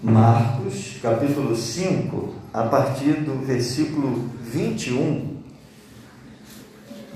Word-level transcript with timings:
Marcos, 0.00 0.98
capítulo 1.02 1.56
5, 1.56 2.32
a 2.54 2.62
partir 2.62 3.14
do 3.14 3.44
versículo 3.44 4.28
21 4.44 5.38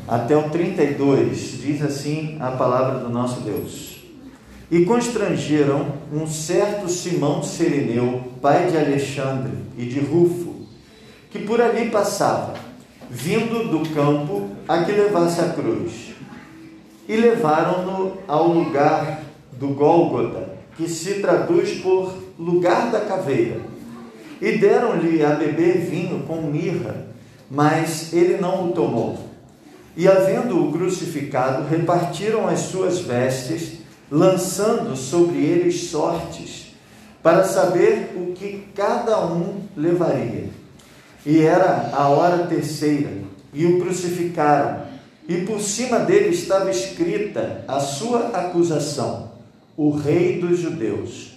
até 0.09 0.37
o 0.37 0.51
32, 0.51 1.61
diz 1.61 1.81
assim 1.81 2.39
a 2.41 2.51
palavra 2.51 2.99
do 2.99 3.09
nosso 3.09 3.43
Deus. 3.43 4.01
E 4.69 4.85
constrangeram 4.85 5.93
um 6.13 6.27
certo 6.27 6.89
Simão 6.89 7.41
Sereneu, 7.41 8.33
pai 8.43 8.69
de 8.69 8.77
Alexandre 8.77 9.53
e 9.79 9.85
de 9.85 10.01
Rufo, 10.01 10.67
que 11.31 11.39
por 11.39 11.61
ali 11.61 11.89
passava, 11.89 12.55
vindo 13.09 13.71
do 13.71 13.89
campo 13.95 14.49
a 14.67 14.83
que 14.83 14.91
levasse 14.91 15.41
a 15.41 15.51
cruz. 15.51 16.15
E 17.09 17.17
levaram-no 17.17 18.19
ao 18.27 18.49
lugar 18.49 19.23
do 19.53 19.69
Gólgota, 19.69 20.51
que 20.77 20.89
se 20.89 21.21
traduz 21.21 21.81
por 21.81 22.32
lugar 22.43 22.91
da 22.91 23.01
caveira. 23.01 23.61
E 24.41 24.59
deram-lhe 24.59 25.25
a 25.25 25.31
beber 25.31 25.79
vinho 25.79 26.25
com 26.27 26.43
mirra, 26.43 27.07
mas 27.51 28.13
ele 28.13 28.39
não 28.39 28.69
o 28.69 28.73
tomou. 28.73 29.19
E, 29.97 30.09
havendo-o 30.09 30.73
crucificado, 30.73 31.69
repartiram 31.69 32.49
as 32.49 32.61
suas 32.61 33.01
vestes, 33.01 33.79
lançando 34.11 34.97
sobre 34.97 35.39
eles 35.39 35.85
sortes, 35.85 36.75
para 37.23 37.45
saber 37.45 38.15
o 38.17 38.33
que 38.33 38.65
cada 38.75 39.25
um 39.25 39.61
levaria. 39.77 40.49
E 41.25 41.41
era 41.41 41.91
a 41.93 42.09
hora 42.09 42.47
terceira, 42.47 43.11
e 43.53 43.65
o 43.65 43.81
crucificaram, 43.81 44.83
e 45.29 45.43
por 45.43 45.61
cima 45.61 46.01
dele 46.01 46.31
estava 46.31 46.71
escrita 46.71 47.65
a 47.69 47.79
sua 47.79 48.29
acusação: 48.29 49.31
o 49.77 49.91
Rei 49.91 50.41
dos 50.41 50.59
Judeus. 50.59 51.32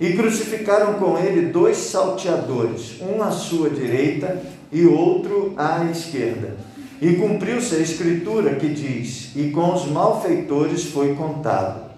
E 0.00 0.14
crucificaram 0.14 0.94
com 0.94 1.18
ele 1.18 1.48
dois 1.48 1.76
salteadores, 1.76 3.00
um 3.02 3.22
à 3.22 3.30
sua 3.30 3.68
direita 3.68 4.40
e 4.72 4.86
outro 4.86 5.52
à 5.58 5.84
esquerda. 5.90 6.56
E 7.02 7.16
cumpriu-se 7.16 7.74
a 7.74 7.80
escritura 7.80 8.54
que 8.54 8.68
diz: 8.68 9.30
E 9.36 9.50
com 9.50 9.74
os 9.74 9.86
malfeitores 9.86 10.84
foi 10.84 11.14
contado. 11.14 11.90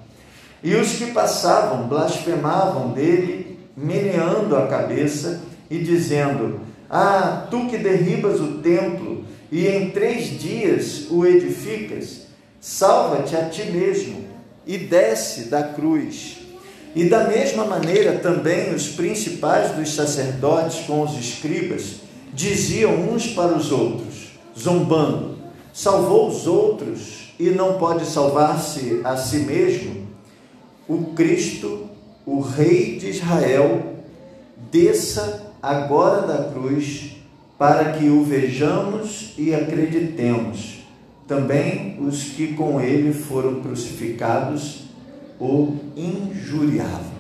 E 0.65 0.75
os 0.75 0.95
que 0.95 1.13
passavam 1.13 1.89
blasfemavam 1.89 2.91
dele, 2.91 3.59
meneando 3.77 4.57
a 4.57 4.67
cabeça 4.67 5.43
e 5.71 5.79
dizendo: 5.79 6.61
Ah, 6.91 7.47
tu 7.51 7.69
que 7.69 7.79
derribas 7.79 8.41
o 8.41 8.59
templo 8.59 9.25
e 9.51 9.69
em 9.69 9.91
três 9.91 10.41
dias 10.41 11.07
o 11.11 11.25
edificas, 11.27 12.27
salva-te 12.61 13.37
a 13.37 13.49
ti 13.49 13.71
mesmo 13.71 14.25
e 14.67 14.79
desce 14.79 15.49
da 15.49 15.63
cruz. 15.63 16.42
E 16.95 17.09
da 17.09 17.25
mesma 17.27 17.65
maneira 17.65 18.19
também 18.19 18.75
os 18.75 18.89
principais 18.89 19.73
dos 19.73 19.95
sacerdotes 19.95 20.87
com 20.87 21.03
os 21.03 21.19
escribas 21.19 22.01
diziam 22.35 22.93
uns 23.11 23.29
para 23.29 23.57
os 23.57 23.73
outros, 23.73 24.33
zombando: 24.59 25.39
Salvou 25.73 26.29
os 26.29 26.47
outros 26.47 27.33
e 27.39 27.49
não 27.51 27.79
pode 27.79 28.05
salvar-se 28.05 29.01
a 29.05 29.17
si 29.17 29.39
mesmo? 29.39 30.07
O 30.87 31.13
Cristo, 31.15 31.89
o 32.27 32.41
Rei 32.41 32.99
de 32.99 33.09
Israel, 33.09 33.97
desça 34.71 35.51
agora 35.63 36.27
da 36.27 36.53
cruz 36.53 37.17
para 37.57 37.93
que 37.93 38.09
o 38.09 38.23
vejamos 38.23 39.33
e 39.39 39.55
acreditemos. 39.55 40.83
Também 41.27 41.97
os 42.01 42.25
que 42.25 42.55
com 42.55 42.81
ele 42.81 43.15
foram 43.15 43.63
crucificados 43.63 44.82
o 45.43 45.77
injuriavam. 45.97 47.13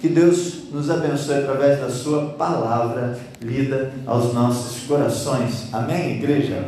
Que 0.00 0.08
Deus 0.08 0.70
nos 0.70 0.88
abençoe 0.88 1.38
através 1.38 1.80
da 1.80 1.90
Sua 1.90 2.26
palavra 2.26 3.18
lida 3.40 3.92
aos 4.06 4.32
nossos 4.32 4.86
corações. 4.86 5.66
Amém, 5.72 6.18
igreja? 6.18 6.64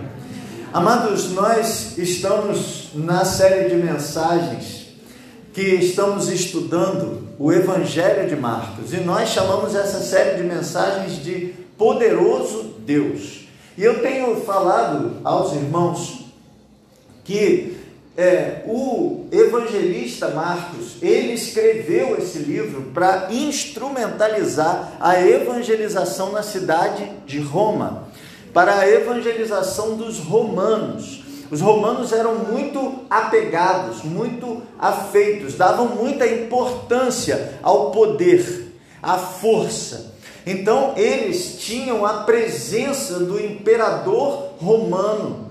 Amados, 0.72 1.30
nós 1.30 1.96
estamos 1.98 2.88
na 2.94 3.24
série 3.24 3.68
de 3.68 3.76
mensagens 3.76 4.88
que 5.54 5.62
estamos 5.62 6.28
estudando 6.30 7.28
o 7.38 7.52
Evangelho 7.52 8.28
de 8.28 8.34
Marcos 8.34 8.92
e 8.92 8.96
nós 8.98 9.28
chamamos 9.28 9.76
essa 9.76 10.00
série 10.00 10.42
de 10.42 10.48
mensagens 10.48 11.22
de 11.22 11.54
Poderoso 11.76 12.74
Deus. 12.84 13.46
E 13.76 13.84
eu 13.84 14.02
tenho 14.02 14.34
falado 14.40 15.18
aos 15.22 15.52
irmãos 15.52 16.24
que 17.24 17.77
é, 18.18 18.62
o 18.66 19.26
evangelista 19.30 20.30
Marcos, 20.30 20.96
ele 21.00 21.34
escreveu 21.34 22.18
esse 22.18 22.38
livro 22.38 22.90
para 22.92 23.28
instrumentalizar 23.30 24.94
a 24.98 25.22
evangelização 25.22 26.32
na 26.32 26.42
cidade 26.42 27.08
de 27.24 27.38
Roma, 27.38 28.08
para 28.52 28.80
a 28.80 28.90
evangelização 28.90 29.96
dos 29.96 30.18
romanos. 30.18 31.22
Os 31.48 31.60
romanos 31.60 32.12
eram 32.12 32.34
muito 32.34 33.04
apegados, 33.08 34.02
muito 34.02 34.62
afeitos, 34.76 35.54
davam 35.54 35.86
muita 35.86 36.26
importância 36.26 37.54
ao 37.62 37.92
poder, 37.92 38.72
à 39.00 39.16
força. 39.16 40.14
Então, 40.44 40.94
eles 40.96 41.58
tinham 41.60 42.04
a 42.04 42.24
presença 42.24 43.20
do 43.20 43.40
imperador 43.40 44.54
romano 44.58 45.47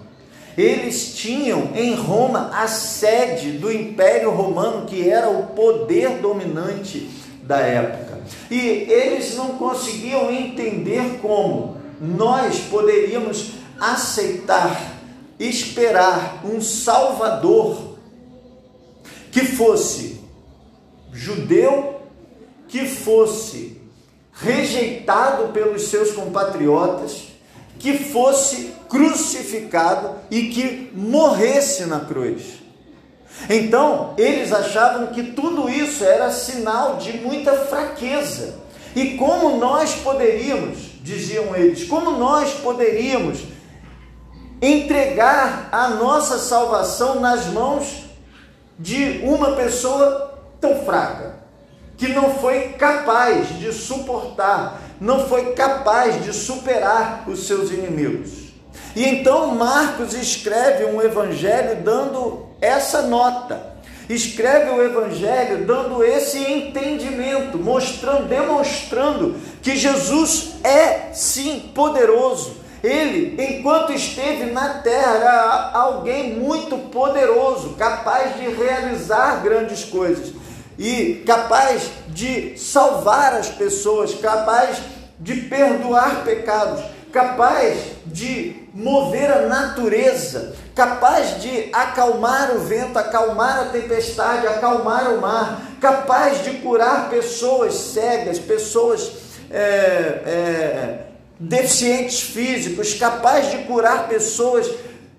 eles 0.57 1.13
tinham 1.13 1.69
em 1.75 1.93
Roma 1.93 2.49
a 2.51 2.67
sede 2.67 3.51
do 3.51 3.71
Império 3.71 4.31
Romano, 4.31 4.87
que 4.87 5.07
era 5.07 5.29
o 5.29 5.47
poder 5.47 6.17
dominante 6.17 7.07
da 7.43 7.59
época. 7.59 8.19
E 8.49 8.57
eles 8.57 9.35
não 9.35 9.49
conseguiam 9.49 10.31
entender 10.31 11.19
como 11.21 11.77
nós 12.01 12.59
poderíamos 12.71 13.51
aceitar, 13.79 14.95
esperar 15.39 16.41
um 16.43 16.59
Salvador 16.59 17.95
que 19.31 19.45
fosse 19.45 20.19
judeu, 21.13 22.01
que 22.67 22.87
fosse 22.87 23.79
rejeitado 24.33 25.51
pelos 25.53 25.83
seus 25.83 26.11
compatriotas, 26.11 27.27
que 27.77 27.93
fosse 27.93 28.73
crucificado 28.89 30.15
e 30.29 30.49
que 30.49 30.91
morresse 30.93 31.85
na 31.85 32.01
cruz. 32.01 32.67
Então, 33.49 34.13
eles 34.17 34.51
achavam 34.51 35.07
que 35.07 35.23
tudo 35.23 35.69
isso 35.69 36.03
era 36.03 36.31
sinal 36.31 36.97
de 36.97 37.17
muita 37.17 37.53
fraqueza. 37.53 38.55
E 38.95 39.15
como 39.15 39.57
nós 39.57 39.93
poderíamos, 39.95 40.79
diziam 41.03 41.55
eles, 41.55 41.83
como 41.83 42.11
nós 42.11 42.53
poderíamos 42.55 43.39
entregar 44.61 45.69
a 45.71 45.89
nossa 45.89 46.39
salvação 46.39 47.19
nas 47.19 47.45
mãos 47.47 48.05
de 48.79 49.21
uma 49.23 49.51
pessoa 49.51 50.41
tão 50.59 50.83
fraca, 50.83 51.35
que 51.95 52.07
não 52.07 52.35
foi 52.35 52.69
capaz 52.69 53.59
de 53.59 53.71
suportar, 53.71 54.81
não 54.99 55.27
foi 55.27 55.53
capaz 55.53 56.23
de 56.23 56.33
superar 56.33 57.23
os 57.27 57.45
seus 57.45 57.71
inimigos. 57.71 58.46
E 58.97 59.05
então 59.05 59.53
Marcos 59.53 60.15
escreve 60.15 60.85
um 60.85 60.99
evangelho 60.99 61.83
dando 61.83 62.47
essa 62.59 63.03
nota. 63.03 63.77
Escreve 64.09 64.71
o 64.71 64.83
evangelho 64.83 65.67
dando 65.67 66.03
esse 66.03 66.39
entendimento, 66.39 67.59
mostrando, 67.59 68.27
demonstrando 68.27 69.35
que 69.61 69.75
Jesus 69.75 70.53
é 70.63 71.13
sim 71.13 71.71
poderoso. 71.75 72.57
Ele, 72.83 73.39
enquanto 73.39 73.93
esteve 73.93 74.49
na 74.49 74.79
terra, 74.79 75.15
era 75.15 75.71
alguém 75.75 76.33
muito 76.33 76.75
poderoso, 76.89 77.75
capaz 77.77 78.35
de 78.35 78.49
realizar 78.49 79.43
grandes 79.43 79.83
coisas 79.83 80.33
e 80.75 81.21
capaz 81.23 81.83
de 82.07 82.57
salvar 82.57 83.35
as 83.35 83.47
pessoas, 83.47 84.15
capaz 84.15 84.79
de 85.19 85.35
perdoar 85.41 86.23
pecados, 86.23 86.83
capaz 87.11 87.77
de 88.07 88.66
mover 88.77 89.31
a 89.31 89.47
natureza, 89.47 90.53
capaz 90.75 91.41
de 91.41 91.67
acalmar 91.73 92.55
o 92.55 92.59
vento, 92.59 92.95
acalmar 92.95 93.59
a 93.61 93.65
tempestade, 93.65 94.45
acalmar 94.45 95.13
o 95.13 95.19
mar, 95.19 95.61
capaz 95.81 96.43
de 96.43 96.51
curar 96.59 97.09
pessoas 97.09 97.73
cegas, 97.73 98.37
pessoas 98.37 99.13
é, 99.49 99.59
é, 99.59 100.99
deficientes 101.39 102.21
físicos, 102.21 102.93
capaz 102.93 103.49
de 103.49 103.63
curar 103.63 104.07
pessoas 104.07 104.69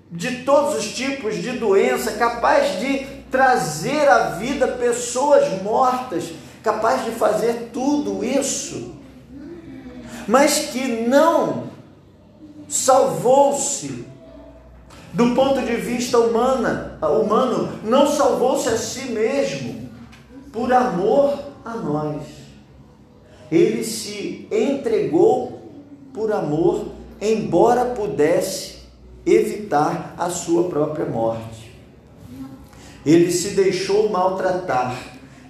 de 0.09 0.45
todos 0.45 0.79
os 0.79 0.93
tipos 0.95 1.35
de 1.35 1.51
doença, 1.51 2.13
capaz 2.13 2.79
de 2.79 3.07
trazer 3.29 4.09
à 4.09 4.37
vida 4.37 4.69
pessoas 4.69 5.61
mortas, 5.65 6.27
capaz 6.63 7.05
de 7.05 7.11
fazer 7.11 7.71
tudo 7.73 8.25
isso, 8.25 8.95
mas 10.29 10.69
que 10.71 11.09
não 11.09 11.68
salvou-se 12.69 14.05
do 15.13 15.35
ponto 15.35 15.63
de 15.63 15.75
vista 15.77 16.19
humana, 16.19 16.99
humano, 17.03 17.81
não 17.83 18.07
salvou-se 18.07 18.69
a 18.69 18.77
si 18.77 19.11
mesmo 19.11 19.89
por 20.53 20.73
amor 20.73 21.39
a 21.65 21.75
nós. 21.75 22.23
ele 23.51 23.83
se 23.83 24.47
entregou 24.53 25.63
por 26.13 26.31
amor, 26.33 26.87
embora 27.21 27.87
pudesse 27.87 28.81
evitar 29.25 30.15
a 30.19 30.29
sua 30.31 30.69
própria 30.69 31.07
morte. 31.07 31.73
Ele 33.05 33.31
se 33.33 33.51
deixou 33.51 34.11
maltratar, 34.11 34.95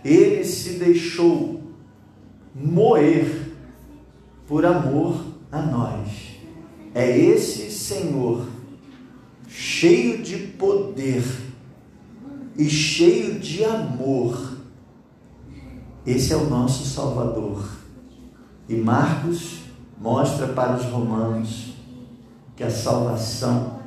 ele 0.05 0.45
se 0.45 0.75
deixou 0.75 1.61
moer 2.55 3.53
por 4.47 4.65
amor 4.65 5.25
a 5.51 5.61
nós. 5.61 6.28
É 6.95 7.17
esse 7.17 7.71
Senhor, 7.71 8.47
cheio 9.49 10.23
de 10.23 10.37
poder 10.37 11.23
e 12.57 12.69
cheio 12.69 13.39
de 13.39 13.65
amor. 13.65 14.59
Esse 16.07 16.33
é 16.33 16.37
o 16.37 16.49
nosso 16.49 16.85
Salvador. 16.85 17.69
E 18.69 18.75
Marcos 18.75 19.61
mostra 20.01 20.49
para 20.49 20.77
os 20.77 20.85
romanos 20.85 21.75
que 22.57 22.65
a 22.65 22.71
salvação 22.71 23.79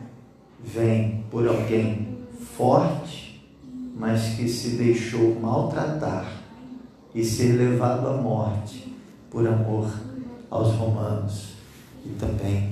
vem 0.64 1.26
por 1.30 1.48
alguém 1.48 2.18
forte, 2.56 3.44
mas 3.98 4.36
que 4.36 4.48
se 4.48 4.78
deixou 4.78 5.40
maltratar 5.40 6.42
e 7.14 7.24
ser 7.24 7.54
levado 7.54 8.08
à 8.08 8.14
morte 8.14 8.94
por 9.30 9.46
amor 9.48 9.92
aos 10.50 10.74
romanos 10.76 11.52
e 12.06 12.10
também 12.10 12.71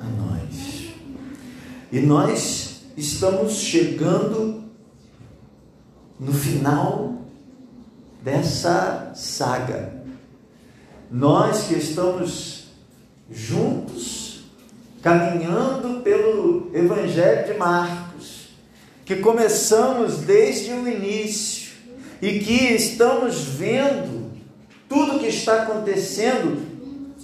a 0.00 0.04
nós. 0.04 0.90
E 1.92 2.00
nós 2.00 2.82
estamos 2.96 3.54
chegando 3.54 4.64
no 6.18 6.32
final 6.32 7.18
dessa 8.22 9.12
saga. 9.14 10.00
Nós 11.10 11.64
que 11.64 11.74
estamos 11.74 12.68
juntos, 13.30 14.44
caminhando 15.02 16.00
pelo 16.02 16.70
Evangelho 16.74 17.52
de 17.52 17.58
Marcos, 17.58 18.48
que 19.04 19.16
começamos 19.16 20.18
desde 20.18 20.72
o 20.72 20.86
início 20.86 21.72
e 22.20 22.38
que 22.38 22.74
estamos 22.74 23.44
vendo 23.44 24.30
tudo 24.88 25.18
que 25.18 25.26
está 25.26 25.62
acontecendo, 25.62 26.60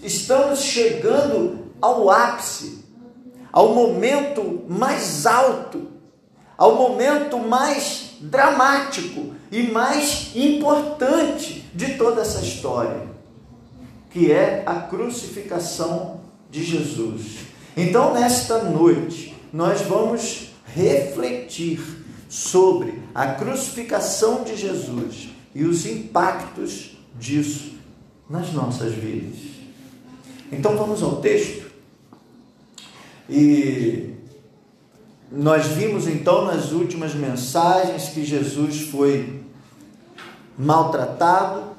estamos 0.02 0.60
chegando 0.60 1.65
ao 1.80 2.10
ápice, 2.10 2.84
ao 3.52 3.74
momento 3.74 4.64
mais 4.68 5.26
alto, 5.26 5.88
ao 6.56 6.74
momento 6.74 7.38
mais 7.38 8.16
dramático 8.20 9.34
e 9.50 9.64
mais 9.64 10.32
importante 10.34 11.64
de 11.74 11.94
toda 11.94 12.22
essa 12.22 12.40
história, 12.40 13.02
que 14.10 14.32
é 14.32 14.62
a 14.66 14.74
crucificação 14.74 16.20
de 16.50 16.64
Jesus. 16.64 17.38
Então, 17.76 18.14
nesta 18.14 18.62
noite, 18.62 19.34
nós 19.52 19.82
vamos 19.82 20.50
refletir 20.74 21.80
sobre 22.28 23.02
a 23.14 23.28
crucificação 23.28 24.42
de 24.42 24.56
Jesus 24.56 25.28
e 25.54 25.64
os 25.64 25.86
impactos 25.86 26.96
disso 27.18 27.74
nas 28.28 28.52
nossas 28.52 28.92
vidas. 28.92 29.38
Então, 30.50 30.76
vamos 30.76 31.02
ao 31.02 31.16
texto. 31.16 31.65
E 33.28 34.14
nós 35.30 35.66
vimos 35.66 36.06
então 36.06 36.44
nas 36.44 36.70
últimas 36.72 37.14
mensagens 37.14 38.10
que 38.10 38.24
Jesus 38.24 38.82
foi 38.82 39.42
maltratado, 40.56 41.76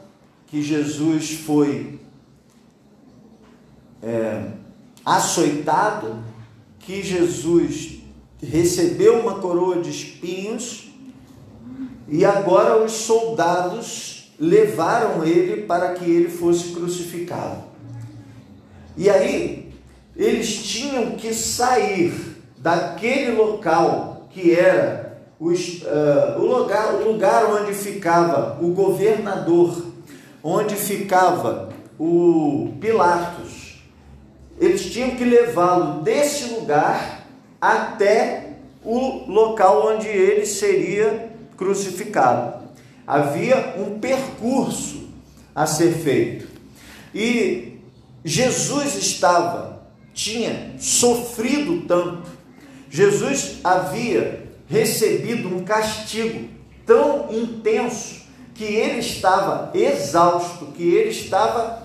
que 0.47 0.61
Jesus 0.61 1.31
foi 1.31 1.99
é, 4.03 4.51
açoitado, 5.05 6.17
que 6.79 7.01
Jesus 7.01 7.99
recebeu 8.41 9.19
uma 9.19 9.39
coroa 9.39 9.81
de 9.81 9.89
espinhos 9.89 10.89
e 12.07 12.23
agora 12.23 12.83
os 12.83 12.91
soldados 12.91 14.31
levaram 14.39 15.23
ele 15.23 15.63
para 15.63 15.93
que 15.93 16.05
ele 16.05 16.29
fosse 16.29 16.71
crucificado. 16.71 17.63
E 18.95 19.09
aí 19.09 19.66
eles 20.17 20.63
tinham 20.63 21.11
que 21.11 21.33
sair 21.33 22.41
daquele 22.57 23.31
local 23.31 24.27
que 24.31 24.53
era 24.53 25.19
os, 25.39 25.83
uh, 25.83 26.39
o, 26.39 26.45
lugar, 26.45 26.95
o 26.95 27.11
lugar 27.11 27.45
onde 27.45 27.73
ficava 27.73 28.57
o 28.61 28.69
governador, 28.69 29.85
onde 30.43 30.75
ficava 30.75 31.69
o 31.99 32.73
Pilatos. 32.81 33.83
Eles 34.59 34.91
tinham 34.91 35.11
que 35.11 35.23
levá-lo 35.23 36.01
desse 36.01 36.55
lugar 36.55 37.27
até 37.61 38.53
o 38.83 39.29
local 39.31 39.87
onde 39.87 40.07
ele 40.07 40.45
seria 40.45 41.29
crucificado. 41.55 42.65
Havia 43.05 43.75
um 43.77 43.99
percurso 43.99 45.09
a 45.53 45.65
ser 45.65 45.93
feito. 45.93 46.47
E 47.13 47.79
Jesus 48.23 48.95
estava, 48.95 49.76
tinha 50.17 50.73
sofrido 50.79 51.85
tanto, 51.87 52.27
Jesus 52.89 53.59
havia 53.63 54.47
recebido 54.67 55.47
um 55.47 55.63
castigo 55.63 56.49
tão 56.87 57.27
intenso 57.31 58.21
que 58.55 58.63
ele 58.63 58.97
estava 58.97 59.69
exausto, 59.77 60.73
que 60.75 60.81
ele 60.81 61.09
estava 61.09 61.83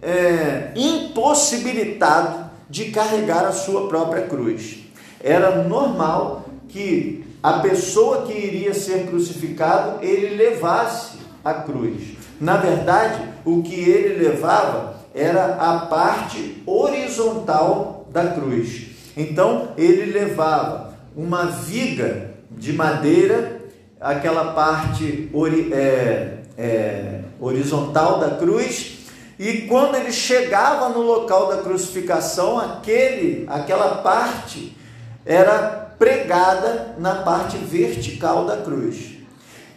é, 0.00 0.70
impossibilitado 0.76 2.48
de 2.70 2.92
carregar 2.92 3.44
a 3.44 3.52
sua 3.52 3.88
própria 3.88 4.22
cruz. 4.22 4.78
Era 5.20 5.64
normal 5.64 6.48
que 6.68 7.24
a 7.42 7.54
pessoa 7.54 8.24
que 8.24 8.32
iria 8.32 8.72
ser 8.72 9.06
crucificado, 9.06 10.04
ele 10.04 10.36
levasse 10.36 11.18
a 11.44 11.54
cruz. 11.54 12.16
Na 12.40 12.56
verdade, 12.56 13.20
o 13.44 13.62
que 13.62 13.74
ele 13.74 14.22
levava 14.22 14.93
era 15.14 15.54
a 15.56 15.86
parte 15.86 16.62
horizontal 16.66 18.08
da 18.10 18.28
cruz. 18.28 18.88
Então 19.16 19.68
ele 19.78 20.10
levava 20.10 20.94
uma 21.16 21.44
viga 21.46 22.32
de 22.50 22.72
madeira, 22.72 23.60
aquela 24.00 24.52
parte 24.52 25.30
ori, 25.32 25.72
é, 25.72 26.38
é, 26.58 27.20
horizontal 27.40 28.18
da 28.18 28.30
cruz, 28.30 28.98
e 29.38 29.62
quando 29.62 29.96
ele 29.96 30.12
chegava 30.12 30.88
no 30.88 31.02
local 31.02 31.48
da 31.48 31.58
crucificação, 31.58 32.58
aquele, 32.58 33.44
aquela 33.48 33.96
parte 33.96 34.76
era 35.24 35.94
pregada 35.98 36.94
na 36.98 37.16
parte 37.16 37.56
vertical 37.56 38.46
da 38.46 38.58
cruz. 38.58 39.14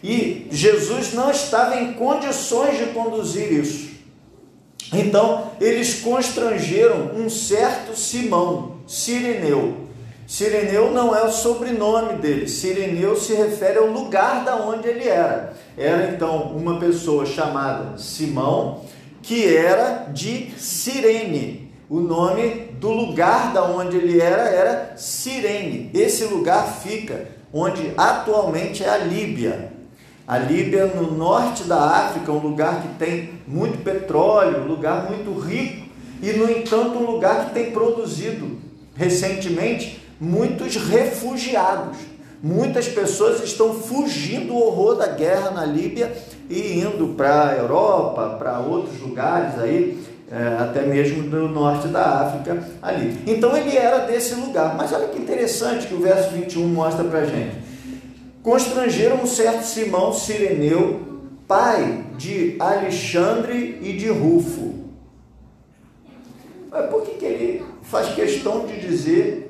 E 0.02 0.46
Jesus 0.50 1.12
não 1.12 1.30
estava 1.30 1.76
em 1.76 1.94
condições 1.94 2.78
de 2.78 2.86
conduzir 2.86 3.52
isso. 3.52 3.87
Então, 4.92 5.52
eles 5.60 6.00
constrangeram 6.00 7.12
um 7.14 7.28
certo 7.28 7.96
Simão, 7.96 8.78
Sireneu. 8.86 9.88
Sireneu 10.26 10.90
não 10.92 11.16
é 11.16 11.24
o 11.24 11.30
sobrenome 11.30 12.14
dele, 12.14 12.48
Sireneu 12.48 13.16
se 13.16 13.34
refere 13.34 13.78
ao 13.78 13.86
lugar 13.86 14.44
da 14.44 14.56
onde 14.56 14.86
ele 14.86 15.08
era. 15.08 15.54
Era 15.76 16.10
então 16.10 16.52
uma 16.54 16.78
pessoa 16.78 17.24
chamada 17.24 17.96
Simão, 17.96 18.82
que 19.22 19.56
era 19.56 20.06
de 20.12 20.52
Cirene. 20.58 21.72
O 21.88 22.00
nome 22.00 22.68
do 22.78 22.90
lugar 22.90 23.52
da 23.54 23.64
onde 23.64 23.96
ele 23.96 24.20
era 24.20 24.42
era 24.42 24.96
Cirene. 24.96 25.90
Esse 25.94 26.24
lugar 26.24 26.80
fica 26.82 27.26
onde 27.52 27.92
atualmente 27.96 28.84
é 28.84 28.88
a 28.90 28.98
Líbia. 28.98 29.72
A 30.28 30.36
Líbia, 30.36 30.84
no 30.84 31.10
norte 31.12 31.64
da 31.64 31.80
África, 31.82 32.30
um 32.30 32.38
lugar 32.38 32.82
que 32.82 32.88
tem 32.98 33.30
muito 33.46 33.82
petróleo, 33.82 34.62
um 34.62 34.66
lugar 34.66 35.08
muito 35.08 35.32
rico, 35.40 35.88
e 36.22 36.32
no 36.34 36.50
entanto, 36.50 36.98
um 36.98 37.10
lugar 37.10 37.46
que 37.46 37.54
tem 37.54 37.70
produzido 37.70 38.58
recentemente 38.94 40.02
muitos 40.20 40.76
refugiados. 40.76 41.96
Muitas 42.42 42.86
pessoas 42.88 43.42
estão 43.42 43.72
fugindo 43.72 44.48
do 44.48 44.56
horror 44.56 44.96
da 44.96 45.06
guerra 45.06 45.50
na 45.50 45.64
Líbia 45.64 46.12
e 46.50 46.78
indo 46.78 47.14
para 47.16 47.48
a 47.48 47.54
Europa, 47.54 48.36
para 48.38 48.58
outros 48.58 49.00
lugares 49.00 49.58
aí, 49.58 49.98
é, 50.30 50.62
até 50.62 50.82
mesmo 50.82 51.22
do 51.22 51.48
norte 51.48 51.88
da 51.88 52.04
África 52.04 52.62
ali. 52.82 53.18
Então 53.26 53.56
ele 53.56 53.74
era 53.74 54.00
desse 54.00 54.34
lugar. 54.34 54.76
Mas 54.76 54.92
olha 54.92 55.08
que 55.08 55.18
interessante 55.18 55.86
que 55.86 55.94
o 55.94 56.00
verso 56.00 56.32
21 56.32 56.68
mostra 56.68 57.02
para 57.02 57.24
gente. 57.24 57.67
Constrangeram 58.42 59.22
um 59.22 59.26
certo 59.26 59.64
Simão 59.64 60.12
Sireneu, 60.12 61.00
pai 61.46 62.06
de 62.16 62.56
Alexandre 62.58 63.78
e 63.82 63.96
de 63.96 64.08
Rufo. 64.08 64.74
Mas 66.70 66.90
por 66.90 67.02
que, 67.02 67.14
que 67.14 67.24
ele 67.24 67.64
faz 67.82 68.14
questão 68.14 68.66
de 68.66 68.80
dizer 68.80 69.48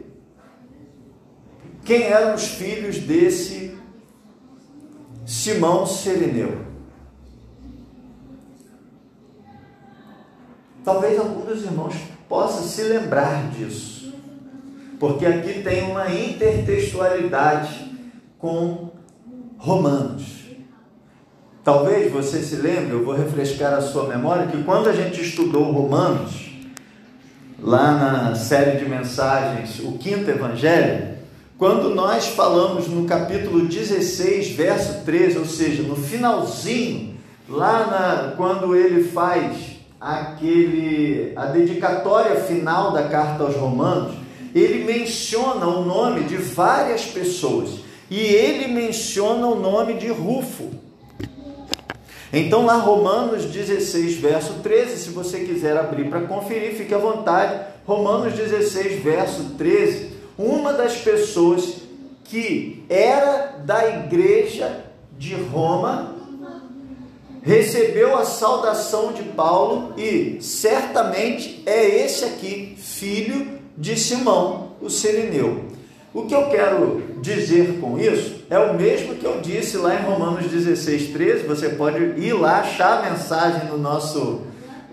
quem 1.85 2.03
eram 2.03 2.35
os 2.35 2.47
filhos 2.49 2.99
desse 2.99 3.79
Simão 5.25 5.87
Sereneu. 5.87 6.67
Talvez 10.85 11.19
algum 11.19 11.47
dos 11.47 11.63
irmãos 11.63 11.95
possa 12.29 12.63
se 12.63 12.83
lembrar 12.83 13.51
disso, 13.51 14.15
porque 15.01 15.25
aqui 15.25 15.63
tem 15.63 15.91
uma 15.91 16.11
intertextualidade 16.11 17.88
com 18.39 18.91
Romanos. 19.59 20.39
Talvez 21.65 22.11
você 22.11 22.41
se 22.41 22.57
lembre, 22.57 22.93
eu 22.93 23.05
vou 23.05 23.15
refrescar 23.15 23.75
a 23.75 23.83
sua 23.83 24.05
memória, 24.05 24.47
que 24.47 24.63
quando 24.63 24.89
a 24.89 24.93
gente 24.93 25.21
estudou 25.21 25.71
Romanos, 25.71 26.49
lá 27.61 27.93
na 27.93 28.35
série 28.37 28.79
de 28.79 28.89
mensagens, 28.89 29.81
o 29.81 29.99
quinto 29.99 30.31
evangelho, 30.31 31.19
quando 31.59 31.93
nós 31.93 32.29
falamos 32.29 32.87
no 32.87 33.05
capítulo 33.05 33.67
16, 33.67 34.53
verso 34.53 35.05
13, 35.05 35.39
ou 35.39 35.45
seja, 35.45 35.83
no 35.83 35.97
finalzinho, 35.97 37.17
lá 37.49 37.87
na, 37.87 38.37
quando 38.37 38.77
ele 38.77 39.05
faz 39.09 39.79
aquele 40.01 41.33
a 41.35 41.47
dedicatória 41.47 42.37
final 42.43 42.93
da 42.93 43.09
carta 43.09 43.43
aos 43.43 43.57
Romanos, 43.57 44.15
ele 44.55 44.85
menciona 44.85 45.67
o 45.67 45.85
nome 45.85 46.25
de 46.25 46.37
várias 46.37 47.05
pessoas 47.05 47.88
e 48.11 48.19
ele 48.19 48.69
menciona 48.69 49.47
o 49.47 49.55
nome 49.55 49.95
de 49.95 50.09
Rufo. 50.09 50.71
Então, 52.33 52.67
lá 52.67 52.77
Romanos 52.77 53.45
16, 53.47 54.17
verso 54.17 54.55
13, 54.63 54.97
se 54.99 55.11
você 55.11 55.41
quiser 55.41 55.77
abrir 55.77 56.09
para 56.09 56.23
conferir, 56.23 56.75
fique 56.75 56.93
à 56.93 56.99
vontade. 56.99 57.61
Romanos 57.87 58.35
16, 58.35 59.03
verso 59.03 59.55
13. 59.57 60.11
Uma 60.37 60.73
das 60.73 60.97
pessoas 60.99 61.79
que 62.25 62.85
era 62.89 63.57
da 63.65 63.89
igreja 63.89 64.85
de 65.19 65.35
Roma 65.35 66.15
recebeu 67.43 68.15
a 68.17 68.27
saudação 68.27 69.13
de 69.13 69.23
Paulo 69.23 69.95
e 69.97 70.39
certamente 70.43 71.63
é 71.65 72.05
esse 72.05 72.27
aqui, 72.27 72.77
filho 72.77 73.59
de 73.77 73.99
Simão, 73.99 74.73
o 74.83 74.91
Sirineu. 74.91 75.68
O 76.13 76.23
que 76.23 76.35
eu 76.35 76.49
quero 76.49 77.03
dizer 77.21 77.79
com 77.81 77.99
isso 77.99 78.45
é 78.49 78.59
o 78.59 78.75
mesmo 78.75 79.15
que 79.17 79.25
eu 79.25 79.41
disse 79.41 79.77
lá 79.77 79.95
em 79.95 80.03
Romanos 80.03 80.51
16, 80.51 81.09
13. 81.09 81.47
Você 81.47 81.69
pode 81.71 81.99
ir 81.99 82.33
lá 82.33 82.61
achar 82.61 82.99
a 82.99 83.11
mensagem 83.11 83.69
no 83.69 83.77
nosso, 83.77 84.41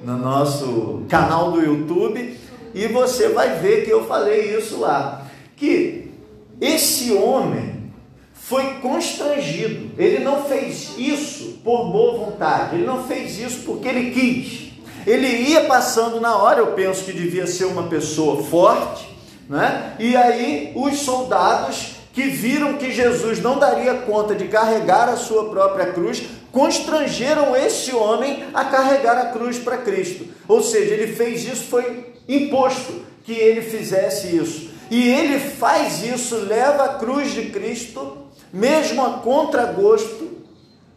no 0.04 0.18
nosso 0.18 1.04
canal 1.08 1.52
do 1.52 1.62
YouTube 1.62 2.38
e 2.74 2.88
você 2.88 3.30
vai 3.30 3.60
ver 3.60 3.86
que 3.86 3.92
eu 3.92 4.06
falei 4.06 4.58
isso 4.58 4.78
lá. 4.80 5.26
Que 5.56 6.12
esse 6.60 7.14
homem 7.14 7.92
foi 8.34 8.76
constrangido. 8.82 9.92
Ele 9.98 10.20
não 10.20 10.44
fez 10.44 10.96
isso 10.98 11.60
por 11.64 11.90
boa 11.92 12.26
vontade. 12.26 12.76
Ele 12.76 12.86
não 12.86 13.06
fez 13.06 13.40
isso 13.40 13.62
porque 13.66 13.88
ele 13.88 14.12
quis. 14.12 14.74
Ele 15.08 15.28
ia 15.28 15.64
passando 15.66 16.20
na 16.20 16.36
hora, 16.36 16.60
eu 16.60 16.74
penso 16.74 17.06
que 17.06 17.14
devia 17.14 17.48
ser 17.48 17.66
uma 17.66 17.84
pessoa 17.84 18.44
forte, 18.44 19.15
né? 19.50 19.96
E 20.00 20.16
aí 20.16 20.72
os 20.76 21.00
soldados 21.00 21.96
que 22.16 22.24
viram 22.24 22.78
que 22.78 22.92
Jesus 22.92 23.42
não 23.42 23.60
daria 23.60 23.94
conta 23.94 24.34
de 24.34 24.48
carregar 24.48 25.10
a 25.10 25.18
sua 25.18 25.50
própria 25.50 25.92
cruz, 25.92 26.24
constrangeram 26.50 27.54
esse 27.54 27.94
homem 27.94 28.46
a 28.54 28.64
carregar 28.64 29.18
a 29.18 29.32
cruz 29.32 29.60
para 29.60 29.80
Cristo. 29.80 30.26
Ou 30.48 30.62
seja, 30.62 30.94
ele 30.94 31.14
fez 31.14 31.44
isso, 31.44 31.66
foi 31.66 32.14
imposto 32.26 33.02
que 33.26 33.34
ele 33.34 33.62
fizesse 33.62 34.34
isso. 34.34 34.70
E 34.90 35.10
ele 35.10 35.40
faz 35.40 36.04
isso, 36.04 36.38
leva 36.38 36.86
a 36.86 36.94
cruz 36.94 37.34
de 37.34 37.50
Cristo, 37.50 38.18
mesmo 38.54 39.04
a 39.06 39.20
contragosto, 39.20 40.38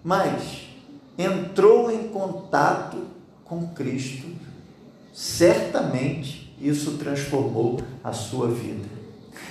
mas 0.05 0.69
entrou 1.19 1.91
em 1.91 2.07
contato 2.09 3.09
com 3.45 3.67
Cristo. 3.75 4.29
Certamente 5.13 6.48
isso 6.61 6.93
transformou 6.93 7.81
a 8.03 8.13
sua 8.13 8.49
vida. 8.49 8.87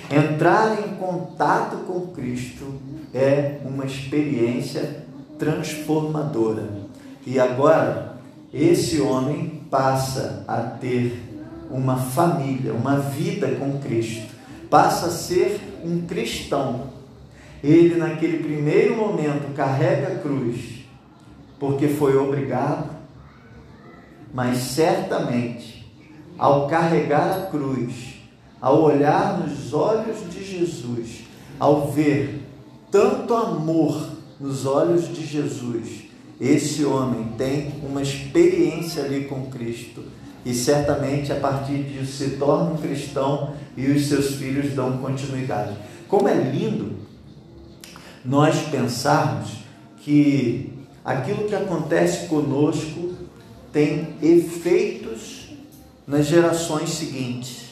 Entrar 0.10 0.80
em 0.80 0.96
contato 0.96 1.86
com 1.86 2.08
Cristo 2.08 2.66
é 3.14 3.60
uma 3.66 3.86
experiência 3.86 5.06
transformadora. 5.38 6.70
E 7.26 7.40
agora, 7.40 8.18
esse 8.54 9.02
homem 9.02 9.62
passa 9.70 10.44
a 10.48 10.62
ter 10.62 11.22
uma 11.70 11.98
família, 11.98 12.74
uma 12.74 12.98
vida 13.00 13.56
com 13.56 13.80
Cristo, 13.80 14.34
passa 14.70 15.08
a 15.08 15.12
ser 15.12 15.60
um 15.84 16.02
cristão. 16.08 16.88
Ele, 17.64 17.96
naquele 17.96 18.40
primeiro 18.40 18.96
momento, 18.96 19.54
carrega 19.54 20.14
a 20.14 20.20
cruz, 20.20 20.86
porque 21.60 21.88
foi 21.88 22.16
obrigado, 22.16 22.96
mas 24.34 24.58
certamente, 24.58 25.77
ao 26.38 26.68
carregar 26.68 27.32
a 27.32 27.42
cruz, 27.48 28.16
ao 28.62 28.82
olhar 28.82 29.40
nos 29.40 29.74
olhos 29.74 30.18
de 30.32 30.44
Jesus, 30.44 31.24
ao 31.60 31.92
ver 31.92 32.44
tanto 32.92 33.34
amor 33.34 34.10
nos 34.40 34.66
olhos 34.66 35.08
de 35.14 35.26
Jesus, 35.26 36.06
esse 36.40 36.86
homem 36.86 37.34
tem 37.38 37.74
uma 37.84 38.02
experiência 38.02 39.04
ali 39.04 39.26
com 39.26 39.48
Cristo 39.48 40.04
e 40.46 40.54
certamente 40.54 41.32
a 41.32 41.36
partir 41.40 41.84
disso 41.84 42.12
se 42.12 42.30
torna 42.38 42.72
um 42.72 42.78
cristão 42.78 43.54
e 43.76 43.88
os 43.88 44.08
seus 44.08 44.36
filhos 44.36 44.74
dão 44.74 44.98
continuidade. 45.00 45.76
Como 46.08 46.28
é 46.28 46.36
lindo 46.36 46.96
nós 48.24 48.56
pensarmos 48.70 49.50
que 50.00 50.74
aquilo 51.04 51.48
que 51.48 51.56
acontece 51.56 52.28
conosco 52.28 53.14
tem 53.74 54.16
efeitos 54.22 55.47
nas 56.08 56.26
gerações 56.26 56.92
seguintes. 56.92 57.68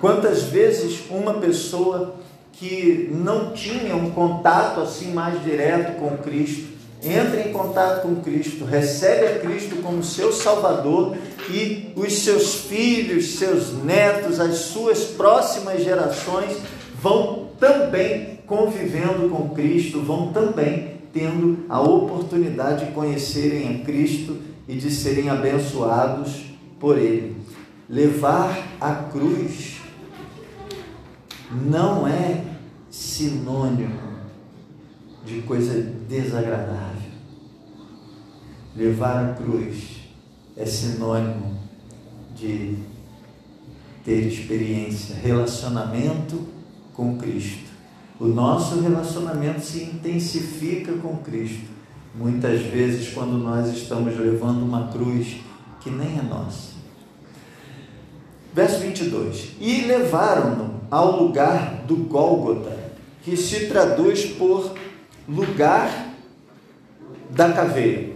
Quantas 0.00 0.42
vezes 0.44 1.00
uma 1.10 1.34
pessoa 1.34 2.16
que 2.52 3.08
não 3.10 3.52
tinha 3.52 3.96
um 3.96 4.10
contato 4.10 4.80
assim 4.80 5.12
mais 5.12 5.42
direto 5.42 5.98
com 5.98 6.18
Cristo, 6.18 6.68
entra 7.02 7.40
em 7.40 7.52
contato 7.52 8.02
com 8.02 8.16
Cristo, 8.16 8.64
recebe 8.64 9.26
a 9.26 9.38
Cristo 9.38 9.76
como 9.76 10.02
seu 10.02 10.32
Salvador 10.32 11.16
e 11.48 11.92
os 11.96 12.12
seus 12.18 12.54
filhos, 12.54 13.36
seus 13.36 13.72
netos, 13.72 14.40
as 14.40 14.56
suas 14.56 15.04
próximas 15.04 15.82
gerações 15.82 16.56
vão 17.00 17.48
também 17.58 18.40
convivendo 18.46 19.28
com 19.28 19.50
Cristo, 19.50 20.00
vão 20.00 20.32
também 20.32 20.98
tendo 21.12 21.64
a 21.68 21.80
oportunidade 21.80 22.86
de 22.86 22.92
conhecerem 22.92 23.80
a 23.80 23.84
Cristo 23.84 24.36
e 24.66 24.74
de 24.74 24.90
serem 24.90 25.30
abençoados 25.30 26.42
por 26.78 26.98
Ele. 26.98 27.37
Levar 27.88 28.76
a 28.78 28.94
cruz 28.94 29.80
não 31.50 32.06
é 32.06 32.44
sinônimo 32.90 33.98
de 35.24 35.40
coisa 35.40 35.80
desagradável. 36.06 37.10
Levar 38.76 39.30
a 39.30 39.34
cruz 39.34 40.00
é 40.54 40.66
sinônimo 40.66 41.58
de 42.36 42.76
ter 44.04 44.26
experiência, 44.26 45.16
relacionamento 45.16 46.46
com 46.92 47.16
Cristo. 47.16 47.70
O 48.20 48.26
nosso 48.26 48.80
relacionamento 48.80 49.60
se 49.60 49.84
intensifica 49.84 50.92
com 50.98 51.16
Cristo, 51.18 51.70
muitas 52.14 52.60
vezes 52.60 53.14
quando 53.14 53.38
nós 53.38 53.68
estamos 53.68 54.14
levando 54.18 54.62
uma 54.62 54.88
cruz 54.88 55.38
que 55.80 55.88
nem 55.88 56.18
é 56.18 56.22
nossa. 56.22 56.77
Verso 58.58 58.80
22: 58.80 59.50
E 59.60 59.82
levaram-no 59.82 60.80
ao 60.90 61.22
lugar 61.22 61.84
do 61.86 61.94
Gólgota, 61.94 62.76
que 63.22 63.36
se 63.36 63.66
traduz 63.66 64.24
por 64.24 64.74
lugar 65.28 66.08
da 67.30 67.52
caveira. 67.52 68.14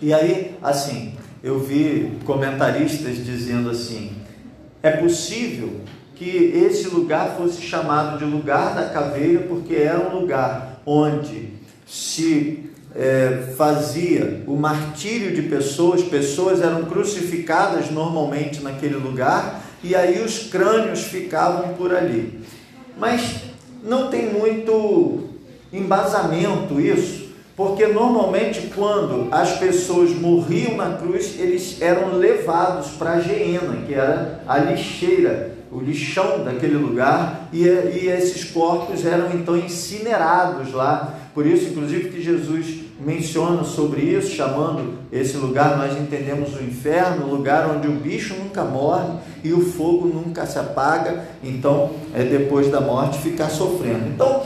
E 0.00 0.14
aí, 0.14 0.54
assim, 0.62 1.16
eu 1.42 1.58
vi 1.58 2.12
comentaristas 2.24 3.16
dizendo 3.16 3.68
assim: 3.68 4.12
é 4.80 4.92
possível 4.92 5.80
que 6.14 6.28
esse 6.28 6.86
lugar 6.86 7.34
fosse 7.36 7.60
chamado 7.60 8.18
de 8.18 8.24
lugar 8.24 8.76
da 8.76 8.90
caveira, 8.90 9.40
porque 9.48 9.74
era 9.74 10.08
um 10.08 10.20
lugar 10.20 10.82
onde 10.86 11.48
se 11.84 12.65
é, 12.96 13.52
fazia 13.56 14.42
o 14.46 14.56
martírio 14.56 15.34
de 15.34 15.42
pessoas, 15.42 16.02
pessoas 16.02 16.62
eram 16.62 16.86
crucificadas 16.86 17.90
normalmente 17.90 18.62
naquele 18.62 18.96
lugar, 18.96 19.62
e 19.84 19.94
aí 19.94 20.22
os 20.24 20.48
crânios 20.48 21.02
ficavam 21.02 21.74
por 21.74 21.94
ali. 21.94 22.40
Mas 22.98 23.42
não 23.84 24.08
tem 24.08 24.32
muito 24.32 25.28
embasamento 25.70 26.80
isso, 26.80 27.26
porque 27.54 27.86
normalmente 27.86 28.70
quando 28.74 29.28
as 29.30 29.58
pessoas 29.58 30.10
morriam 30.10 30.76
na 30.76 30.96
cruz, 30.96 31.38
eles 31.38 31.80
eram 31.82 32.16
levados 32.16 32.88
para 32.92 33.12
a 33.12 33.20
geena, 33.20 33.76
que 33.86 33.92
era 33.92 34.42
a 34.48 34.58
lixeira, 34.58 35.55
o 35.76 35.80
lixão 35.80 36.42
daquele 36.42 36.76
lugar, 36.76 37.50
e, 37.52 37.64
e 37.64 38.08
esses 38.08 38.44
corpos 38.44 39.04
eram 39.04 39.30
então 39.34 39.54
incinerados 39.58 40.72
lá. 40.72 41.14
Por 41.34 41.46
isso, 41.46 41.68
inclusive, 41.68 42.08
que 42.08 42.22
Jesus 42.22 42.86
menciona 42.98 43.62
sobre 43.62 44.00
isso, 44.00 44.34
chamando 44.34 44.94
esse 45.12 45.36
lugar, 45.36 45.76
nós 45.76 45.94
entendemos 46.00 46.56
o 46.56 46.62
inferno, 46.62 47.26
o 47.26 47.30
lugar 47.30 47.68
onde 47.68 47.88
o 47.88 47.92
bicho 47.92 48.34
nunca 48.42 48.64
morre 48.64 49.18
e 49.44 49.52
o 49.52 49.60
fogo 49.60 50.08
nunca 50.08 50.46
se 50.46 50.58
apaga, 50.58 51.26
então 51.44 51.90
é 52.14 52.22
depois 52.22 52.70
da 52.70 52.80
morte 52.80 53.18
ficar 53.18 53.50
sofrendo. 53.50 54.08
Então, 54.08 54.44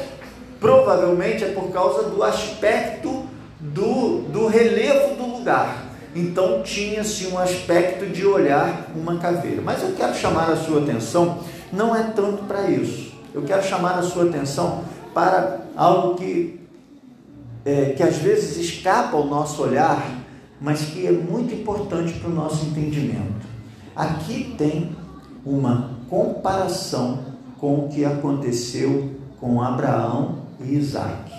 provavelmente 0.59 1.45
é 1.45 1.49
por 1.49 1.71
causa 1.71 2.09
do 2.09 2.25
aspecto 2.25 3.25
do, 3.61 4.23
do 4.23 4.49
relevo 4.49 5.15
do 5.15 5.39
lugar. 5.39 5.80
Então 6.15 6.63
tinha-se 6.63 7.27
um 7.29 7.39
aspecto 7.39 8.07
de 8.07 8.27
olhar 8.27 8.91
uma 8.95 9.17
caveira. 9.19 9.63
Mas 9.63 9.83
eu 9.83 9.93
quero 9.93 10.15
chamar 10.15 10.51
a 10.51 10.57
sua 10.57 10.83
atenção, 10.83 11.39
não 11.73 11.95
é 11.95 12.03
tanto 12.03 12.45
para 12.45 12.69
isso. 12.69 13.13
Eu 13.33 13.43
quero 13.43 13.63
chamar 13.63 13.99
a 13.99 14.03
sua 14.03 14.25
atenção 14.25 14.85
para 15.15 15.61
algo 15.77 16.17
que 16.17 16.61
é, 17.65 17.93
que 17.97 18.03
às 18.03 18.17
vezes 18.17 18.57
escapa 18.57 19.17
ao 19.17 19.27
nosso 19.27 19.63
olhar, 19.63 20.19
mas 20.61 20.81
que 20.83 21.07
é 21.07 21.13
muito 21.13 21.55
importante 21.55 22.15
para 22.15 22.31
o 22.31 22.35
nosso 22.35 22.67
entendimento. 22.67 23.47
Aqui 23.95 24.55
tem 24.57 24.97
uma 25.45 25.91
comparação 26.09 27.21
com 27.59 27.85
o 27.85 27.89
que 27.89 28.05
aconteceu 28.05 29.11
com 29.39 29.63
Abraão 29.63 30.41
e 30.61 30.75
Isaac. 30.75 31.31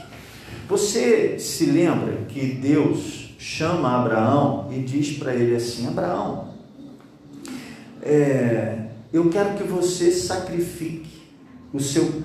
Você 0.68 1.38
se 1.40 1.66
lembra 1.66 2.18
que 2.28 2.46
Deus 2.46 3.21
chama 3.42 4.00
Abraão 4.00 4.68
e 4.72 4.80
diz 4.84 5.18
para 5.18 5.34
ele 5.34 5.56
assim: 5.56 5.88
Abraão, 5.88 6.50
é, 8.00 8.86
eu 9.12 9.30
quero 9.32 9.56
que 9.56 9.64
você 9.64 10.12
sacrifique 10.12 11.10
o 11.74 11.80
seu 11.80 12.24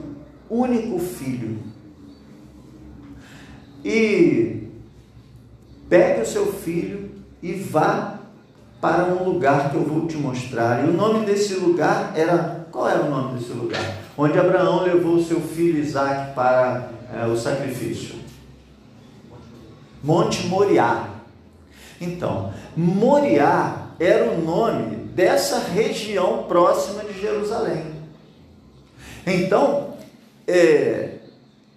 único 0.50 0.98
filho 0.98 1.58
e 3.82 4.68
pegue 5.88 6.20
o 6.20 6.26
seu 6.26 6.52
filho 6.52 7.10
e 7.42 7.54
vá 7.54 8.20
para 8.78 9.06
um 9.06 9.24
lugar 9.24 9.70
que 9.70 9.76
eu 9.76 9.84
vou 9.84 10.06
te 10.06 10.18
mostrar. 10.18 10.84
E 10.84 10.90
o 10.90 10.92
nome 10.92 11.24
desse 11.24 11.54
lugar 11.54 12.12
era. 12.14 12.66
Qual 12.70 12.86
era 12.90 13.04
o 13.04 13.10
nome 13.10 13.38
desse 13.38 13.52
lugar? 13.52 13.80
Onde 14.18 14.38
Abraão 14.38 14.82
levou 14.82 15.22
seu 15.22 15.40
filho 15.40 15.78
Isaac 15.78 16.34
para 16.34 16.90
é, 17.10 17.24
o 17.24 17.34
sacrifício. 17.34 18.25
Monte 20.06 20.46
Moriá. 20.46 21.10
Então, 22.00 22.54
Moriá 22.76 23.88
era 23.98 24.30
o 24.30 24.40
nome 24.40 24.96
dessa 24.96 25.58
região 25.58 26.44
próxima 26.44 27.02
de 27.02 27.20
Jerusalém. 27.20 27.84
Então, 29.26 29.94
é, 30.46 31.16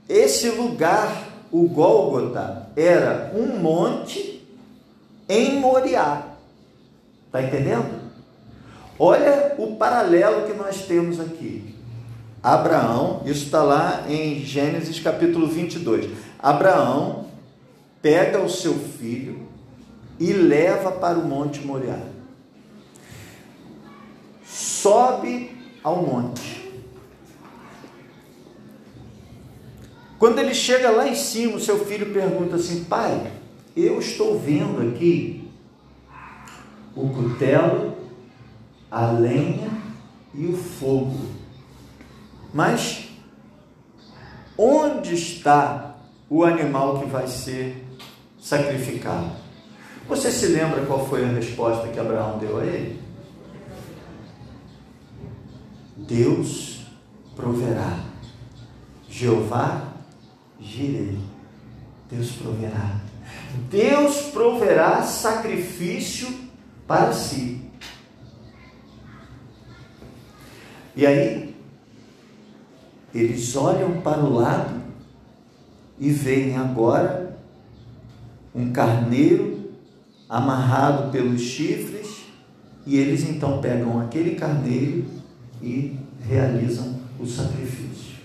esse 0.07 0.50
lugar 0.50 1.27
o 1.51 1.67
Gólgota 1.67 2.67
era 2.75 3.31
um 3.36 3.57
monte 3.57 4.48
em 5.27 5.59
Moriá. 5.59 6.27
Está 7.25 7.41
entendendo? 7.41 8.00
Olha 9.00 9.55
o 9.57 9.75
paralelo 9.75 10.45
que 10.45 10.53
nós 10.53 10.83
temos 10.86 11.19
aqui. 11.19 11.75
Abraão, 12.43 13.21
isso 13.25 13.45
está 13.45 13.63
lá 13.63 14.05
em 14.07 14.45
Gênesis 14.45 15.00
capítulo 15.00 15.48
22. 15.48 16.12
Abraão 16.38 17.28
pega 18.01 18.39
o 18.39 18.50
seu 18.50 18.74
filho 18.74 19.48
e 20.20 20.34
leva 20.34 20.91
para 20.91 21.18
o 21.18 21.25
monte 21.25 21.62
Moriá. 21.62 22.00
Sobe 24.46 25.51
ao 25.84 26.01
monte. 26.01 26.60
Quando 30.18 30.39
ele 30.39 30.53
chega 30.53 30.89
lá 30.89 31.08
em 31.08 31.15
cima, 31.15 31.56
o 31.56 31.62
seu 31.62 31.86
filho 31.86 32.12
pergunta 32.12 32.58
assim: 32.58 32.84
Pai, 32.84 33.32
eu 33.75 34.00
estou 34.00 34.38
vendo 34.38 34.82
aqui 34.89 35.50
o 36.94 37.08
cutelo, 37.10 37.96
a 38.91 39.12
lenha 39.12 39.70
e 40.33 40.46
o 40.48 40.57
fogo, 40.57 41.18
mas 42.53 43.07
onde 44.57 45.14
está 45.14 45.96
o 46.29 46.44
animal 46.44 47.00
que 47.00 47.05
vai 47.05 47.27
ser 47.27 47.89
sacrificado? 48.50 49.29
Você 50.07 50.31
se 50.31 50.48
lembra 50.48 50.83
qual 50.88 51.07
foi 51.07 51.24
a 51.24 51.27
resposta 51.27 51.88
que 51.90 52.00
Abraão 52.00 52.40
deu 52.40 52.57
a 52.57 52.66
ele? 52.66 53.00
Deus 55.96 56.81
proverá. 57.35 58.00
Jeová 59.07 59.94
girei. 60.59 61.20
Deus 62.09 62.31
proverá. 62.31 63.00
Deus 63.70 64.22
proverá 64.31 65.03
sacrifício 65.03 66.27
para 66.88 67.14
si. 67.14 67.62
E 70.96 71.05
aí, 71.05 71.55
eles 73.14 73.55
olham 73.55 74.01
para 74.01 74.22
o 74.22 74.33
lado 74.33 74.81
e 76.00 76.09
veem 76.09 76.57
agora 76.57 77.28
um 78.53 78.72
carneiro 78.72 79.72
amarrado 80.27 81.12
pelos 81.12 81.42
chifres, 81.42 82.25
e 82.85 82.98
eles 82.98 83.27
então 83.27 83.59
pegam 83.62 84.00
aquele 84.00 84.35
carneiro 84.35 85.05
e 85.62 85.98
realizam 86.27 87.00
o 87.20 87.25
sacrifício. 87.25 88.18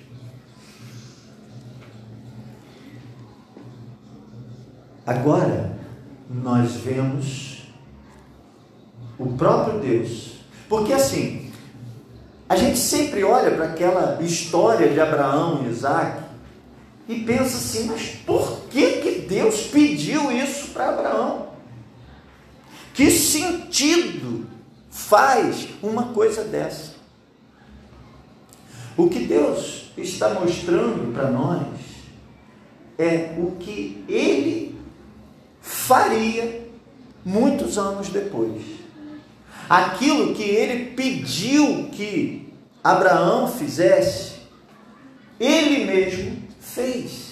Agora, 5.06 5.76
nós 6.30 6.76
vemos 6.76 7.64
o 9.18 9.26
próprio 9.36 9.80
Deus. 9.80 10.38
Porque 10.68 10.92
assim, 10.92 11.50
a 12.48 12.56
gente 12.56 12.78
sempre 12.78 13.22
olha 13.22 13.50
para 13.50 13.66
aquela 13.66 14.22
história 14.22 14.88
de 14.88 14.98
Abraão 15.00 15.64
e 15.64 15.70
Isaac 15.70 16.22
e 17.08 17.20
pensa 17.20 17.56
assim, 17.56 17.86
mas 17.86 18.08
por 18.26 18.62
que, 18.70 19.02
Deus 19.34 19.62
pediu 19.66 20.30
isso 20.30 20.68
para 20.68 20.90
Abraão? 20.90 21.48
Que 22.94 23.10
sentido 23.10 24.46
faz 24.88 25.66
uma 25.82 26.12
coisa 26.12 26.44
dessa? 26.44 26.94
O 28.96 29.08
que 29.08 29.18
Deus 29.18 29.90
está 29.98 30.32
mostrando 30.34 31.12
para 31.12 31.28
nós 31.32 31.66
é 32.96 33.34
o 33.36 33.56
que 33.56 34.04
Ele 34.08 34.78
faria 35.60 36.68
muitos 37.24 37.76
anos 37.76 38.10
depois. 38.10 38.62
Aquilo 39.68 40.32
que 40.34 40.42
ele 40.42 40.92
pediu 40.92 41.88
que 41.90 42.52
Abraão 42.84 43.48
fizesse, 43.48 44.34
ele 45.40 45.86
mesmo 45.86 46.42
fez. 46.60 47.23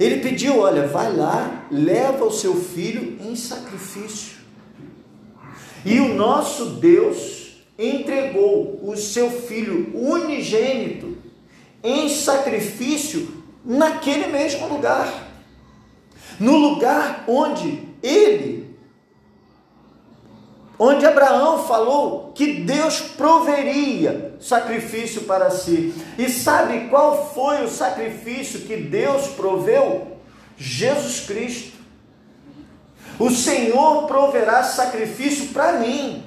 Ele 0.00 0.20
pediu: 0.20 0.58
olha, 0.58 0.88
vai 0.88 1.14
lá, 1.14 1.66
leva 1.70 2.24
o 2.24 2.32
seu 2.32 2.56
filho 2.56 3.18
em 3.20 3.36
sacrifício. 3.36 4.38
E 5.84 6.00
o 6.00 6.14
nosso 6.14 6.70
Deus 6.70 7.62
entregou 7.78 8.80
o 8.82 8.96
seu 8.96 9.30
filho 9.30 9.90
unigênito 9.94 11.16
em 11.84 12.08
sacrifício 12.08 13.44
naquele 13.64 14.26
mesmo 14.26 14.66
lugar 14.66 15.30
no 16.40 16.56
lugar 16.56 17.24
onde 17.28 17.82
ele, 18.02 18.69
onde 20.82 21.04
Abraão 21.04 21.62
falou 21.64 22.32
que 22.34 22.62
Deus 22.62 23.00
proveria 23.00 24.34
sacrifício 24.40 25.24
para 25.24 25.50
si. 25.50 25.92
E 26.16 26.30
sabe 26.30 26.88
qual 26.88 27.34
foi 27.34 27.62
o 27.62 27.68
sacrifício 27.68 28.60
que 28.60 28.78
Deus 28.78 29.26
proveu? 29.28 30.16
Jesus 30.56 31.20
Cristo. 31.20 31.78
O 33.18 33.30
Senhor 33.30 34.06
proverá 34.06 34.62
sacrifício 34.62 35.48
para 35.48 35.74
mim. 35.74 36.24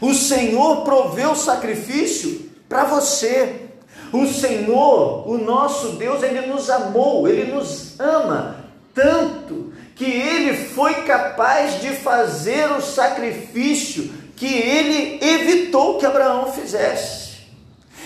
O 0.00 0.14
Senhor 0.14 0.84
proveu 0.84 1.34
sacrifício 1.34 2.52
para 2.68 2.84
você. 2.84 3.66
O 4.12 4.28
Senhor, 4.28 5.28
o 5.28 5.38
nosso 5.38 5.96
Deus, 5.96 6.22
ele 6.22 6.46
nos 6.46 6.70
amou, 6.70 7.26
ele 7.26 7.50
nos 7.52 7.98
ama 7.98 8.62
tanto 8.94 9.72
que 10.02 10.10
ele 10.10 10.56
foi 10.56 10.94
capaz 11.02 11.80
de 11.80 11.90
fazer 11.90 12.72
o 12.72 12.80
sacrifício 12.80 14.12
que 14.34 14.52
ele 14.52 15.24
evitou 15.24 15.96
que 15.96 16.04
Abraão 16.04 16.50
fizesse. 16.50 17.42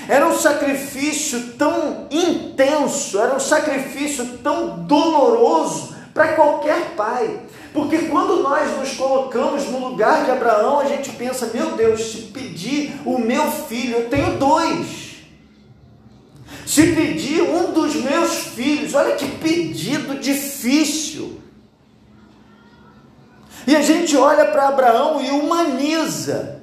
Era 0.06 0.28
um 0.28 0.36
sacrifício 0.36 1.54
tão 1.56 2.06
intenso, 2.10 3.18
era 3.18 3.34
um 3.34 3.40
sacrifício 3.40 4.38
tão 4.42 4.80
doloroso 4.80 5.96
para 6.12 6.34
qualquer 6.34 6.90
pai. 6.94 7.40
Porque 7.72 7.96
quando 8.00 8.42
nós 8.42 8.76
nos 8.76 8.92
colocamos 8.92 9.64
no 9.70 9.78
lugar 9.78 10.26
de 10.26 10.30
Abraão, 10.32 10.80
a 10.80 10.84
gente 10.84 11.08
pensa: 11.12 11.50
meu 11.54 11.70
Deus, 11.76 12.12
se 12.12 12.22
pedir 12.24 12.94
o 13.06 13.18
meu 13.18 13.50
filho, 13.50 14.00
eu 14.00 14.10
tenho 14.10 14.36
dois. 14.36 15.16
Se 16.66 16.92
pedir 16.92 17.40
um 17.40 17.72
dos 17.72 17.94
meus 17.94 18.36
filhos. 18.48 18.92
Olha 18.92 19.14
que 19.14 19.26
pedido 19.38 20.18
difícil. 20.20 21.45
E 23.66 23.74
a 23.74 23.82
gente 23.82 24.16
olha 24.16 24.46
para 24.46 24.68
Abraão 24.68 25.20
e 25.20 25.30
humaniza 25.30 26.60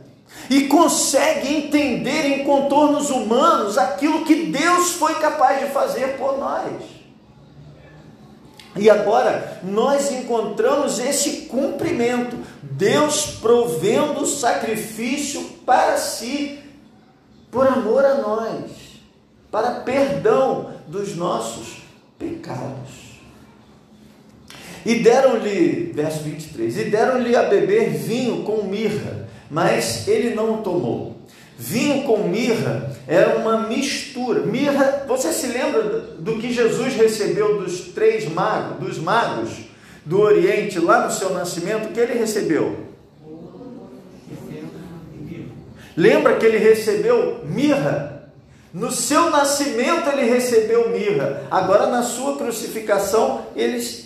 e 0.50 0.68
consegue 0.68 1.54
entender 1.54 2.26
em 2.26 2.44
contornos 2.44 3.10
humanos 3.10 3.78
aquilo 3.78 4.24
que 4.24 4.48
Deus 4.48 4.92
foi 4.92 5.16
capaz 5.16 5.60
de 5.60 5.74
fazer 5.74 6.18
por 6.18 6.38
nós. 6.38 6.82
E 8.76 8.90
agora 8.90 9.62
nós 9.64 10.12
encontramos 10.12 10.98
esse 10.98 11.42
cumprimento, 11.42 12.38
Deus 12.62 13.38
provendo 13.40 14.26
sacrifício 14.26 15.44
para 15.66 15.98
si, 15.98 16.60
por 17.52 17.68
amor 17.68 18.04
a 18.04 18.16
nós, 18.16 18.72
para 19.52 19.82
perdão 19.82 20.72
dos 20.88 21.16
nossos 21.16 21.84
pecados. 22.18 23.03
E 24.86 24.96
deram-lhe, 24.96 25.92
verso 25.94 26.24
23, 26.24 26.78
e 26.78 26.84
deram-lhe 26.86 27.36
a 27.36 27.44
beber 27.44 27.90
vinho 27.92 28.44
com 28.44 28.64
mirra, 28.64 29.28
mas 29.50 30.08
ele 30.08 30.36
não 30.36 30.56
o 30.56 30.58
tomou. 30.58 31.18
Vinho 31.58 32.04
com 32.04 32.28
mirra 32.28 32.92
era 33.08 33.38
uma 33.38 33.68
mistura. 33.68 34.42
Mirra, 34.42 35.06
você 35.08 35.32
se 35.32 35.48
lembra 35.48 35.82
do 36.20 36.38
que 36.38 36.52
Jesus 36.52 36.96
recebeu 36.96 37.62
dos 37.62 37.80
três 37.94 38.28
magos, 38.28 38.86
dos 38.86 38.98
magos 38.98 39.50
do 40.06 40.20
Oriente, 40.20 40.80
lá 40.80 41.06
no 41.06 41.12
seu 41.12 41.30
nascimento, 41.30 41.88
o 41.88 41.94
que 41.94 42.00
ele 42.00 42.20
recebeu? 42.20 42.78
Lembra 45.96 46.36
que 46.38 46.46
ele 46.46 46.58
recebeu 46.58 47.46
mirra? 47.46 48.32
No 48.74 48.92
seu 48.92 49.30
nascimento 49.30 50.10
ele 50.10 50.24
recebeu 50.24 50.90
mirra. 50.90 51.44
Agora 51.52 51.88
na 51.88 52.02
sua 52.02 52.38
crucificação 52.38 53.46
eles, 53.56 54.03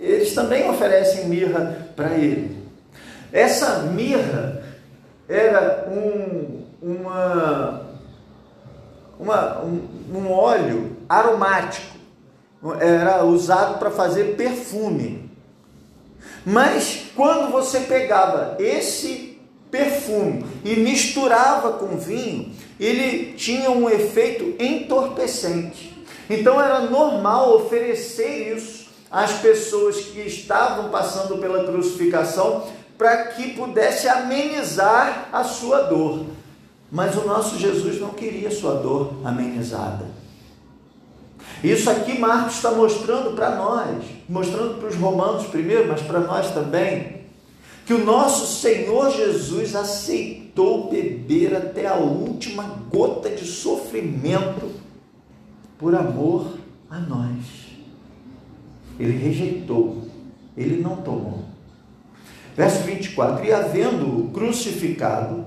eles 0.00 0.34
também 0.34 0.68
oferecem 0.70 1.26
mirra 1.26 1.88
para 1.96 2.14
ele. 2.14 2.56
Essa 3.32 3.80
mirra 3.80 4.62
era 5.28 5.88
um, 5.90 6.62
uma, 6.80 7.82
uma, 9.18 9.64
um, 9.64 9.88
um 10.14 10.32
óleo 10.32 10.96
aromático, 11.08 11.98
era 12.80 13.24
usado 13.24 13.78
para 13.78 13.90
fazer 13.90 14.36
perfume. 14.36 15.28
Mas 16.44 17.10
quando 17.14 17.50
você 17.50 17.80
pegava 17.80 18.56
esse 18.58 19.38
perfume 19.70 20.46
e 20.64 20.76
misturava 20.76 21.72
com 21.72 21.96
vinho, 21.96 22.52
ele 22.80 23.34
tinha 23.34 23.70
um 23.70 23.90
efeito 23.90 24.54
entorpecente. 24.62 25.96
Então 26.30 26.60
era 26.60 26.80
normal 26.80 27.56
oferecer 27.56 28.56
isso 28.56 28.77
às 29.10 29.32
pessoas 29.34 29.96
que 29.96 30.20
estavam 30.20 30.90
passando 30.90 31.38
pela 31.38 31.64
crucificação 31.64 32.66
para 32.96 33.28
que 33.28 33.54
pudesse 33.54 34.08
amenizar 34.08 35.28
a 35.32 35.44
sua 35.44 35.82
dor. 35.82 36.26
Mas 36.90 37.16
o 37.16 37.26
nosso 37.26 37.58
Jesus 37.58 38.00
não 38.00 38.10
queria 38.10 38.50
sua 38.50 38.74
dor 38.74 39.14
amenizada. 39.24 40.06
Isso 41.62 41.90
aqui 41.90 42.18
Marcos 42.18 42.56
está 42.56 42.70
mostrando 42.70 43.34
para 43.34 43.56
nós, 43.56 44.04
mostrando 44.28 44.78
para 44.78 44.88
os 44.88 44.96
romanos 44.96 45.46
primeiro, 45.46 45.88
mas 45.88 46.00
para 46.02 46.20
nós 46.20 46.52
também, 46.52 47.18
que 47.84 47.94
o 47.94 48.04
nosso 48.04 48.60
Senhor 48.60 49.10
Jesus 49.10 49.74
aceitou 49.74 50.88
beber 50.90 51.56
até 51.56 51.86
a 51.86 51.94
última 51.94 52.64
gota 52.90 53.30
de 53.30 53.46
sofrimento 53.46 54.70
por 55.78 55.94
amor 55.94 56.58
a 56.90 56.98
nós. 56.98 57.67
Ele 58.98 59.16
rejeitou, 59.16 60.04
ele 60.56 60.82
não 60.82 60.96
tomou. 60.96 61.44
Verso 62.56 62.82
24: 62.82 63.46
E 63.46 63.52
havendo 63.52 64.30
crucificado, 64.32 65.44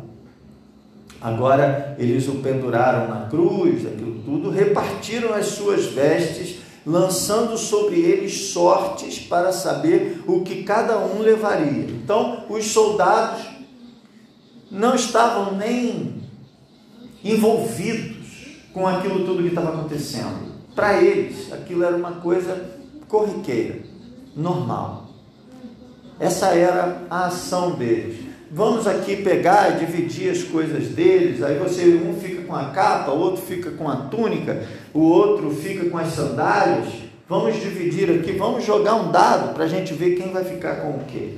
agora 1.20 1.96
eles 2.00 2.28
o 2.30 2.36
penduraram 2.36 3.10
na 3.10 3.28
cruz, 3.28 3.86
aquilo 3.86 4.22
tudo, 4.24 4.50
repartiram 4.50 5.34
as 5.34 5.48
suas 5.48 5.88
vestes, 5.88 6.60
lançando 6.86 7.58
sobre 7.58 8.00
eles 8.00 8.52
sortes 8.52 9.20
para 9.20 9.52
saber 9.52 10.24
o 10.26 10.40
que 10.42 10.64
cada 10.64 10.98
um 11.00 11.20
levaria. 11.20 11.84
Então, 11.90 12.46
os 12.50 12.68
soldados 12.68 13.46
não 14.72 14.96
estavam 14.96 15.58
nem 15.58 16.22
envolvidos 17.24 18.22
com 18.74 18.88
aquilo 18.88 19.26
tudo 19.26 19.44
que 19.44 19.50
estava 19.50 19.74
acontecendo. 19.74 20.50
Para 20.74 21.04
eles, 21.04 21.52
aquilo 21.52 21.84
era 21.84 21.96
uma 21.96 22.14
coisa 22.14 22.81
corriqueira, 23.12 23.80
normal. 24.34 25.08
Essa 26.18 26.56
era 26.56 27.04
a 27.10 27.26
ação 27.26 27.72
deles. 27.72 28.32
Vamos 28.50 28.88
aqui 28.88 29.18
pegar 29.18 29.76
e 29.76 29.86
dividir 29.86 30.32
as 30.32 30.44
coisas 30.44 30.88
deles. 30.90 31.44
Aí 31.44 31.58
você 31.60 31.86
um 31.96 32.14
fica 32.14 32.44
com 32.44 32.56
a 32.56 32.70
capa, 32.70 33.12
o 33.12 33.20
outro 33.20 33.42
fica 33.42 33.72
com 33.72 33.90
a 33.90 33.98
túnica, 33.98 34.66
o 34.94 35.02
outro 35.02 35.52
fica 35.52 35.90
com 35.90 35.98
as 35.98 36.14
sandálias. 36.14 36.88
Vamos 37.28 37.56
dividir 37.56 38.10
aqui, 38.10 38.32
vamos 38.32 38.64
jogar 38.64 38.96
um 38.96 39.12
dado 39.12 39.54
para 39.54 39.66
a 39.66 39.68
gente 39.68 39.94
ver 39.94 40.16
quem 40.16 40.32
vai 40.32 40.44
ficar 40.46 40.78
com 40.78 40.92
o 40.92 41.04
quê. 41.06 41.36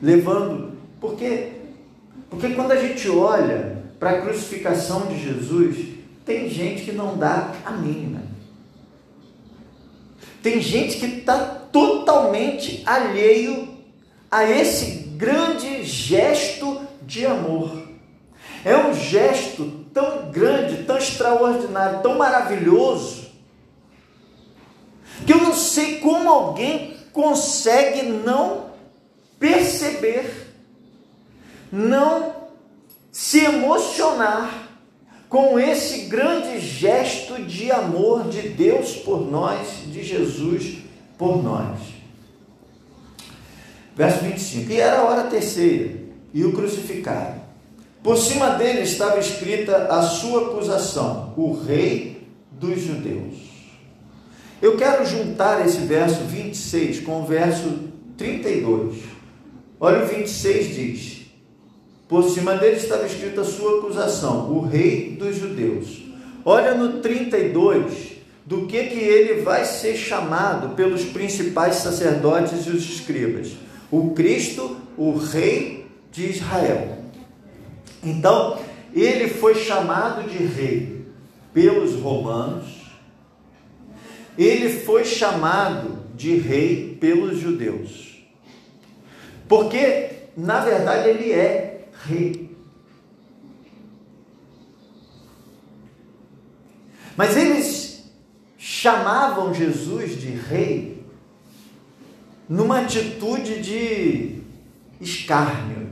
Levando, 0.00 0.72
porque 1.00 1.52
porque 2.30 2.50
quando 2.50 2.72
a 2.72 2.76
gente 2.76 3.08
olha 3.10 3.84
para 3.98 4.10
a 4.10 4.20
crucificação 4.22 5.06
de 5.06 5.22
Jesus, 5.22 5.76
tem 6.24 6.48
gente 6.48 6.84
que 6.84 6.92
não 6.92 7.16
dá 7.16 7.52
a 7.64 7.72
mínima. 7.72 8.33
Tem 10.44 10.60
gente 10.60 10.98
que 10.98 11.06
está 11.06 11.38
totalmente 11.72 12.82
alheio 12.84 13.78
a 14.30 14.44
esse 14.44 15.08
grande 15.16 15.82
gesto 15.84 16.82
de 17.00 17.24
amor. 17.24 17.88
É 18.62 18.76
um 18.76 18.92
gesto 18.92 19.86
tão 19.94 20.30
grande, 20.30 20.84
tão 20.84 20.98
extraordinário, 20.98 22.02
tão 22.02 22.18
maravilhoso, 22.18 23.24
que 25.26 25.32
eu 25.32 25.38
não 25.38 25.54
sei 25.54 26.00
como 26.00 26.28
alguém 26.28 26.94
consegue 27.10 28.02
não 28.02 28.66
perceber, 29.38 30.52
não 31.72 32.34
se 33.10 33.40
emocionar 33.40 34.63
com 35.34 35.58
esse 35.58 36.02
grande 36.02 36.60
gesto 36.60 37.42
de 37.42 37.68
amor 37.68 38.28
de 38.28 38.50
Deus 38.50 38.94
por 38.94 39.28
nós, 39.28 39.66
de 39.84 40.04
Jesus 40.04 40.76
por 41.18 41.42
nós. 41.42 41.76
Verso 43.96 44.20
25: 44.20 44.70
E 44.70 44.78
era 44.78 45.00
a 45.00 45.02
hora 45.02 45.24
terceira, 45.24 45.98
e 46.32 46.44
o 46.44 46.52
crucificaram. 46.52 47.42
Por 48.00 48.16
cima 48.16 48.50
dele 48.50 48.82
estava 48.82 49.18
escrita 49.18 49.88
a 49.88 50.02
sua 50.02 50.50
acusação: 50.50 51.34
o 51.36 51.52
Rei 51.60 52.28
dos 52.52 52.80
Judeus. 52.80 53.34
Eu 54.62 54.76
quero 54.76 55.04
juntar 55.04 55.66
esse 55.66 55.78
verso 55.78 56.20
26 56.26 57.00
com 57.00 57.22
o 57.22 57.26
verso 57.26 57.90
32. 58.16 58.98
Olha 59.80 60.04
o 60.04 60.06
26 60.06 60.76
diz: 60.76 61.23
por 62.08 62.24
cima 62.24 62.56
dele 62.56 62.76
estava 62.76 63.06
escrita 63.06 63.40
a 63.40 63.44
sua 63.44 63.78
acusação, 63.78 64.50
o 64.50 64.60
rei 64.60 65.16
dos 65.18 65.36
judeus. 65.36 66.02
Olha 66.44 66.74
no 66.74 67.00
32 67.00 68.14
do 68.44 68.66
que 68.66 68.84
que 68.84 68.98
ele 68.98 69.40
vai 69.40 69.64
ser 69.64 69.96
chamado 69.96 70.74
pelos 70.74 71.04
principais 71.04 71.76
sacerdotes 71.76 72.66
e 72.66 72.70
os 72.70 72.84
escribas. 72.84 73.52
O 73.90 74.10
Cristo, 74.10 74.76
o 74.98 75.16
rei 75.16 75.86
de 76.12 76.26
Israel. 76.26 76.98
Então, 78.02 78.58
ele 78.94 79.28
foi 79.28 79.54
chamado 79.54 80.28
de 80.28 80.44
rei 80.44 81.06
pelos 81.54 81.94
romanos. 81.94 82.66
Ele 84.36 84.68
foi 84.80 85.04
chamado 85.04 86.04
de 86.14 86.36
rei 86.36 86.98
pelos 87.00 87.38
judeus. 87.38 88.18
Porque, 89.48 90.10
na 90.36 90.60
verdade, 90.60 91.08
ele 91.08 91.32
é 91.32 91.73
rei. 92.06 92.56
Mas 97.16 97.36
eles 97.36 98.12
chamavam 98.58 99.54
Jesus 99.54 100.20
de 100.20 100.30
rei 100.30 101.04
numa 102.48 102.80
atitude 102.80 103.62
de 103.62 104.42
escárnio, 105.00 105.90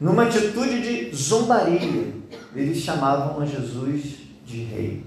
numa 0.00 0.24
atitude 0.24 0.80
de 0.80 1.16
zombaria. 1.16 2.14
Eles 2.54 2.78
chamavam 2.78 3.40
a 3.40 3.46
Jesus 3.46 4.18
de 4.46 4.62
rei. 4.62 5.04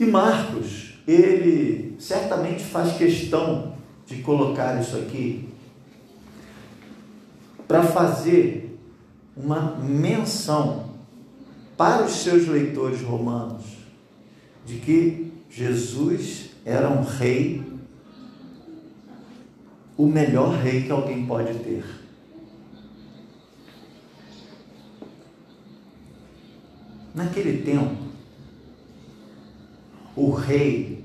E 0.00 0.04
Marcos, 0.06 0.94
ele 1.06 1.96
certamente 1.98 2.64
faz 2.64 2.96
questão 2.96 3.74
de 4.06 4.22
colocar 4.22 4.80
isso 4.80 4.96
aqui 4.96 5.47
para 7.68 7.82
fazer 7.82 8.80
uma 9.36 9.76
menção 9.76 10.88
para 11.76 12.04
os 12.04 12.12
seus 12.12 12.48
leitores 12.48 13.02
romanos 13.02 13.64
de 14.64 14.78
que 14.78 15.32
Jesus 15.48 16.50
era 16.64 16.88
um 16.88 17.02
rei, 17.02 17.62
o 19.96 20.06
melhor 20.06 20.54
rei 20.56 20.82
que 20.82 20.90
alguém 20.90 21.24
pode 21.24 21.54
ter. 21.58 21.84
Naquele 27.14 27.62
tempo, 27.62 27.96
o 30.16 30.30
rei 30.30 31.04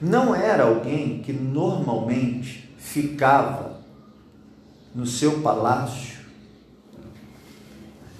não 0.00 0.34
era 0.34 0.64
alguém 0.64 1.20
que 1.20 1.32
normalmente 1.32 2.68
ficava 2.78 3.71
no 4.94 5.06
seu 5.06 5.40
palácio 5.40 6.22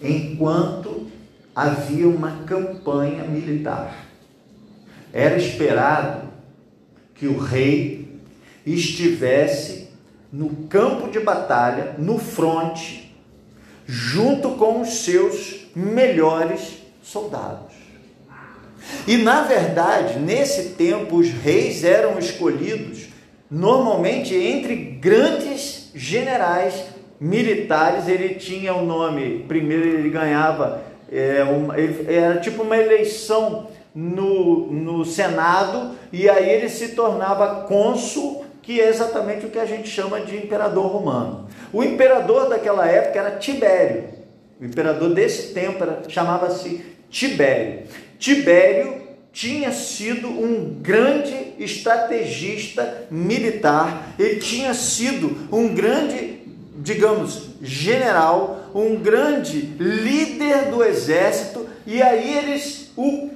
enquanto 0.02 1.06
havia 1.54 2.08
uma 2.08 2.44
campanha 2.44 3.24
militar. 3.24 4.06
Era 5.12 5.36
esperado 5.36 6.28
que 7.14 7.26
o 7.26 7.38
rei 7.38 8.18
estivesse 8.66 9.88
no 10.32 10.66
campo 10.66 11.10
de 11.10 11.20
batalha, 11.20 11.94
no 11.98 12.18
fronte, 12.18 13.14
junto 13.86 14.52
com 14.52 14.80
os 14.80 15.04
seus 15.04 15.66
melhores 15.76 16.78
soldados. 17.02 17.72
E 19.06 19.18
na 19.18 19.42
verdade, 19.42 20.18
nesse 20.18 20.70
tempo, 20.70 21.16
os 21.16 21.30
reis 21.30 21.84
eram 21.84 22.18
escolhidos 22.18 23.08
normalmente 23.50 24.34
entre 24.34 24.74
grandes 24.74 25.81
generais 25.94 26.84
militares. 27.20 28.08
Ele 28.08 28.34
tinha 28.34 28.74
o 28.74 28.82
um 28.82 28.86
nome, 28.86 29.44
primeiro 29.46 29.86
ele 29.86 30.10
ganhava, 30.10 30.82
é, 31.10 31.42
uma, 31.44 31.78
ele, 31.78 32.12
era 32.12 32.40
tipo 32.40 32.62
uma 32.62 32.76
eleição 32.76 33.68
no, 33.94 34.72
no 34.72 35.04
Senado, 35.04 35.96
e 36.12 36.28
aí 36.28 36.48
ele 36.48 36.68
se 36.68 36.88
tornava 36.88 37.64
cônsul, 37.66 38.44
que 38.62 38.80
é 38.80 38.88
exatamente 38.88 39.44
o 39.44 39.50
que 39.50 39.58
a 39.58 39.66
gente 39.66 39.88
chama 39.88 40.20
de 40.20 40.36
imperador 40.36 40.86
romano. 40.86 41.48
O 41.72 41.82
imperador 41.82 42.48
daquela 42.48 42.86
época 42.86 43.18
era 43.18 43.30
Tibério. 43.32 44.04
O 44.60 44.64
imperador 44.64 45.12
desse 45.12 45.52
tempo 45.52 45.84
chamava-se 46.08 46.84
Tibério. 47.10 47.82
Tibério 48.18 49.01
tinha 49.32 49.72
sido 49.72 50.28
um 50.28 50.76
grande 50.80 51.54
estrategista 51.58 53.06
militar, 53.10 54.14
ele 54.18 54.36
tinha 54.40 54.74
sido 54.74 55.48
um 55.50 55.74
grande, 55.74 56.42
digamos, 56.76 57.48
general, 57.62 58.70
um 58.74 58.96
grande 58.96 59.60
líder 59.78 60.70
do 60.70 60.84
exército, 60.84 61.66
e 61.86 62.02
aí 62.02 62.36
eles 62.36 62.90
o 62.96 63.30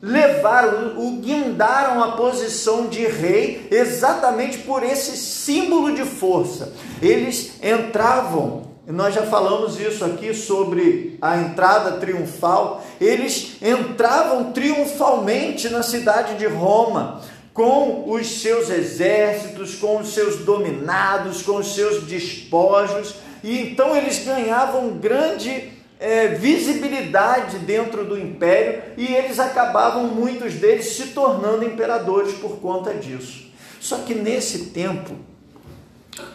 levaram, 0.00 0.98
o 0.98 1.20
guindaram 1.20 2.02
a 2.02 2.12
posição 2.12 2.86
de 2.86 3.04
rei 3.06 3.66
exatamente 3.70 4.58
por 4.58 4.82
esse 4.82 5.16
símbolo 5.16 5.94
de 5.94 6.04
força. 6.04 6.72
Eles 7.02 7.62
entravam 7.62 8.69
nós 8.92 9.14
já 9.14 9.22
falamos 9.22 9.78
isso 9.78 10.04
aqui 10.04 10.34
sobre 10.34 11.18
a 11.20 11.36
entrada 11.36 11.92
triunfal. 11.92 12.84
Eles 13.00 13.56
entravam 13.62 14.52
triunfalmente 14.52 15.68
na 15.68 15.82
cidade 15.82 16.36
de 16.36 16.46
Roma, 16.46 17.20
com 17.52 18.10
os 18.10 18.40
seus 18.40 18.70
exércitos, 18.70 19.74
com 19.76 19.98
os 19.98 20.14
seus 20.14 20.38
dominados, 20.38 21.42
com 21.42 21.56
os 21.56 21.74
seus 21.74 22.04
despojos, 22.04 23.14
e 23.42 23.58
então 23.58 23.96
eles 23.96 24.24
ganhavam 24.24 24.90
grande 24.90 25.70
é, 25.98 26.28
visibilidade 26.28 27.58
dentro 27.58 28.04
do 28.04 28.18
império 28.18 28.82
e 28.96 29.06
eles 29.06 29.38
acabavam, 29.38 30.04
muitos 30.04 30.54
deles, 30.54 30.96
se 30.96 31.08
tornando 31.08 31.64
imperadores 31.64 32.34
por 32.34 32.58
conta 32.60 32.94
disso. 32.94 33.50
Só 33.78 33.98
que 33.98 34.14
nesse 34.14 34.66
tempo, 34.66 35.14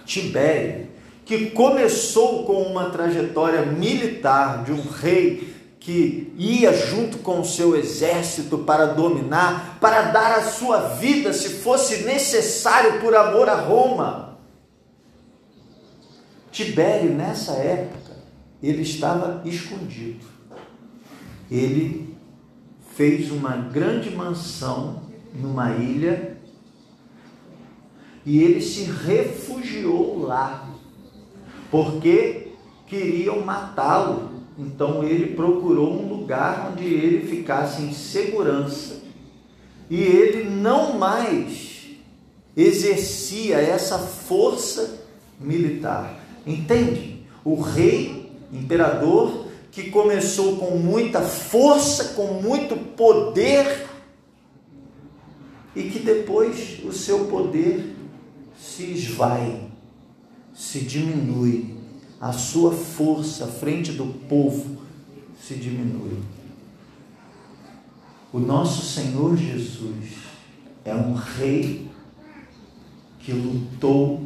Tibério 0.06 0.94
que 1.26 1.50
começou 1.50 2.46
com 2.46 2.62
uma 2.62 2.92
trajetória 2.92 3.66
militar 3.66 4.64
de 4.64 4.72
um 4.72 4.82
rei 4.82 5.56
que 5.80 6.34
ia 6.38 6.72
junto 6.74 7.18
com 7.20 7.42
o 7.42 7.46
seu 7.46 7.76
exército 7.76 8.60
para 8.60 8.86
dominar, 8.86 9.78
para 9.80 10.04
dar 10.04 10.32
a 10.32 10.44
sua 10.44 10.80
vida, 10.96 11.34
se 11.34 11.50
fosse 11.50 12.04
necessário, 12.04 13.02
por 13.02 13.16
amor 13.16 13.50
a 13.50 13.56
Roma. 13.56 14.38
Tibério, 16.52 17.12
nessa 17.12 17.54
época, 17.54 18.18
ele 18.62 18.84
estava 18.84 19.42
escondido. 19.46 20.26
Ele 21.52 22.16
fez 22.96 23.32
uma 23.32 23.56
grande 23.56 24.10
mansão 24.10 25.04
numa 25.34 25.76
ilha 25.76 26.38
e 28.26 28.42
ele 28.42 28.62
se 28.62 28.86
refugiou 28.86 30.20
lá 30.20 30.64
porque 31.76 32.54
queriam 32.88 33.42
matá-lo. 33.42 34.32
Então 34.58 35.04
ele 35.04 35.36
procurou 35.36 35.92
um 35.92 36.08
lugar 36.08 36.72
onde 36.72 36.86
ele 36.86 37.28
ficasse 37.28 37.82
em 37.82 37.92
segurança. 37.92 39.02
E 39.90 40.02
ele 40.02 40.50
não 40.50 40.98
mais 40.98 41.88
exercia 42.56 43.58
essa 43.58 44.00
força 44.00 45.06
militar. 45.38 46.18
Entende? 46.48 47.26
O 47.44 47.60
rei, 47.60 48.32
imperador, 48.54 49.48
que 49.70 49.90
começou 49.90 50.56
com 50.56 50.78
muita 50.78 51.20
força, 51.20 52.14
com 52.14 52.42
muito 52.42 52.78
poder, 52.96 53.86
e 55.76 55.84
que 55.84 56.00
depois 56.00 56.80
o 56.86 56.94
seu 56.94 57.26
poder 57.26 57.94
se 58.58 58.84
esvai 58.84 59.64
se 60.56 60.80
diminui, 60.80 61.76
a 62.20 62.32
sua 62.32 62.72
força 62.72 63.46
frente 63.46 63.91
do 63.91 64.06
povo 64.28 64.78
se 65.38 65.56
diminui. 65.56 66.20
O 68.32 68.39
nosso 68.39 68.82
Senhor 68.86 69.36
Jesus 69.36 70.13
é 70.86 70.96
um 70.96 71.13
rei 71.13 71.89
que 73.20 73.34
lutou 73.34 74.22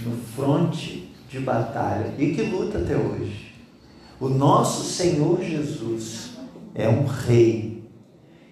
no 0.00 0.16
fronte 0.34 1.12
de 1.28 1.38
batalha 1.38 2.12
e 2.18 2.34
que 2.34 2.42
luta 2.42 2.78
até 2.78 2.96
hoje. 2.96 3.54
O 4.18 4.28
nosso 4.28 4.84
Senhor 4.84 5.40
Jesus 5.42 6.30
é 6.74 6.88
um 6.88 7.06
rei 7.06 7.82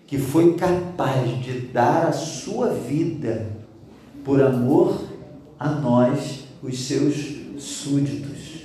que 0.06 0.18
foi 0.18 0.54
capaz 0.54 1.42
de 1.42 1.60
dar 1.60 2.08
a 2.08 2.12
sua 2.12 2.70
vida 2.70 3.50
por 4.24 4.42
amor 4.42 5.00
a 5.58 5.68
nós 5.70 6.49
os 6.62 6.78
seus 6.86 7.14
súditos. 7.58 8.64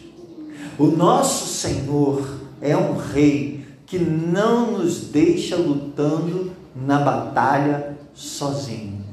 O 0.78 0.88
nosso 0.88 1.48
Senhor 1.48 2.40
é 2.62 2.76
um 2.76 2.98
rei 2.98 3.66
que 3.86 3.98
não 3.98 4.80
nos 4.80 5.08
deixa 5.08 5.56
lutando 5.56 6.52
na 6.76 7.00
batalha 7.00 7.98
sozinho. 8.14 9.04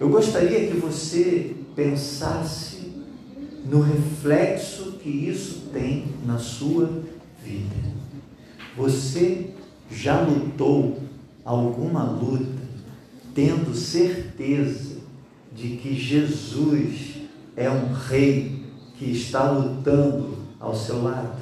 Eu 0.00 0.08
gostaria 0.08 0.66
que 0.66 0.76
você 0.76 1.54
pensasse 1.76 2.92
no 3.64 3.80
reflexo 3.80 4.92
que 5.02 5.08
isso 5.08 5.68
tem 5.72 6.06
na 6.24 6.38
sua 6.38 7.02
vida. 7.44 7.92
Você 8.76 9.50
já 9.90 10.20
lutou 10.20 10.98
alguma 11.44 12.04
luta 12.04 12.62
tendo 13.34 13.74
certeza 13.74 14.91
de 15.54 15.76
que 15.76 15.94
Jesus 15.94 17.16
é 17.56 17.70
um 17.70 17.92
rei 17.92 18.64
que 18.96 19.10
está 19.10 19.50
lutando 19.50 20.38
ao 20.58 20.74
seu 20.74 21.02
lado. 21.02 21.40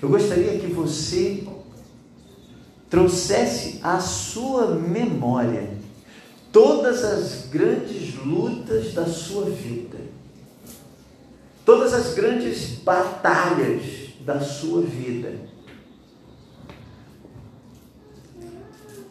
Eu 0.00 0.08
gostaria 0.08 0.58
que 0.58 0.68
você 0.68 1.46
trouxesse 2.88 3.80
à 3.82 4.00
sua 4.00 4.68
memória 4.74 5.76
todas 6.52 7.04
as 7.04 7.48
grandes 7.50 8.14
lutas 8.24 8.94
da 8.94 9.06
sua 9.06 9.50
vida, 9.50 9.98
todas 11.64 11.92
as 11.92 12.14
grandes 12.14 12.76
batalhas 12.78 14.08
da 14.20 14.40
sua 14.40 14.82
vida. 14.82 15.34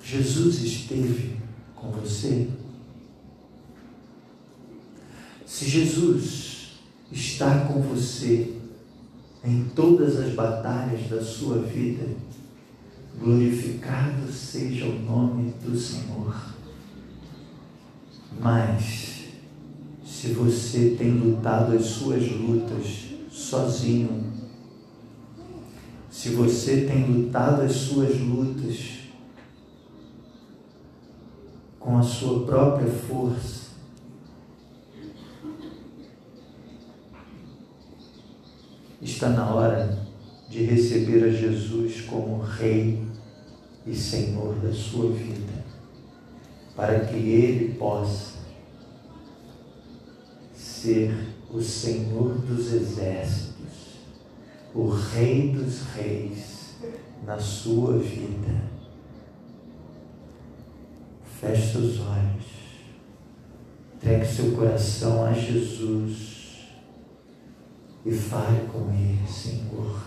Jesus 0.02 0.62
esteve 0.62 1.38
com 1.76 1.91
você. 1.91 2.47
Se 5.58 5.65
Jesus 5.67 6.74
está 7.12 7.62
com 7.62 7.82
você 7.82 8.58
em 9.43 9.63
todas 9.76 10.20
as 10.20 10.32
batalhas 10.36 11.10
da 11.10 11.20
sua 11.20 11.58
vida, 11.63 12.06
glorificado 13.20 14.32
seja 14.32 14.86
o 14.86 15.02
nome 15.02 15.56
do 15.65 15.76
Senhor. 15.76 16.54
Mas, 18.39 19.30
se 20.06 20.28
você 20.28 20.96
tem 20.96 21.10
lutado 21.10 21.76
as 21.76 21.86
suas 21.86 22.32
lutas 22.34 23.06
sozinho, 23.32 24.32
se 26.12 26.36
você 26.36 26.82
tem 26.82 27.04
lutado 27.04 27.63
as 27.63 27.72
suas 27.72 28.15
lutas 28.20 29.00
com 31.80 31.98
a 31.98 32.04
sua 32.04 32.46
própria 32.46 32.91
força, 32.91 33.67
está 39.08 39.30
na 39.30 39.54
hora 39.54 39.98
de 40.50 40.63
receber 40.63 41.24
a 41.24 41.30
Jesus 41.30 42.02
como 42.02 42.41
Rei 42.41 43.04
e 43.86 43.96
Senhor 43.96 44.56
da 44.56 44.72
sua 44.72 45.12
vida, 45.12 45.65
para 46.76 47.00
que 47.02 47.15
Ele 47.15 47.76
possa 47.76 48.38
ser 50.54 51.15
o 51.50 51.62
Senhor 51.62 52.38
dos 52.39 52.74
exércitos, 52.74 53.98
o 54.76 54.89
Rei 54.89 55.54
dos 55.54 55.82
reis 55.96 56.76
na 57.26 57.39
sua 57.39 57.98
vida. 57.98 58.67
Feche 61.39 61.72
seus 61.72 62.00
olhos, 62.00 62.46
entregue 63.96 64.26
seu 64.26 64.52
coração 64.52 65.26
a 65.26 65.32
Jesus 65.32 66.37
e 68.08 68.12
fale 68.13 68.62
com 68.72 68.89
Ele, 68.93 69.28
Senhor. 69.28 70.02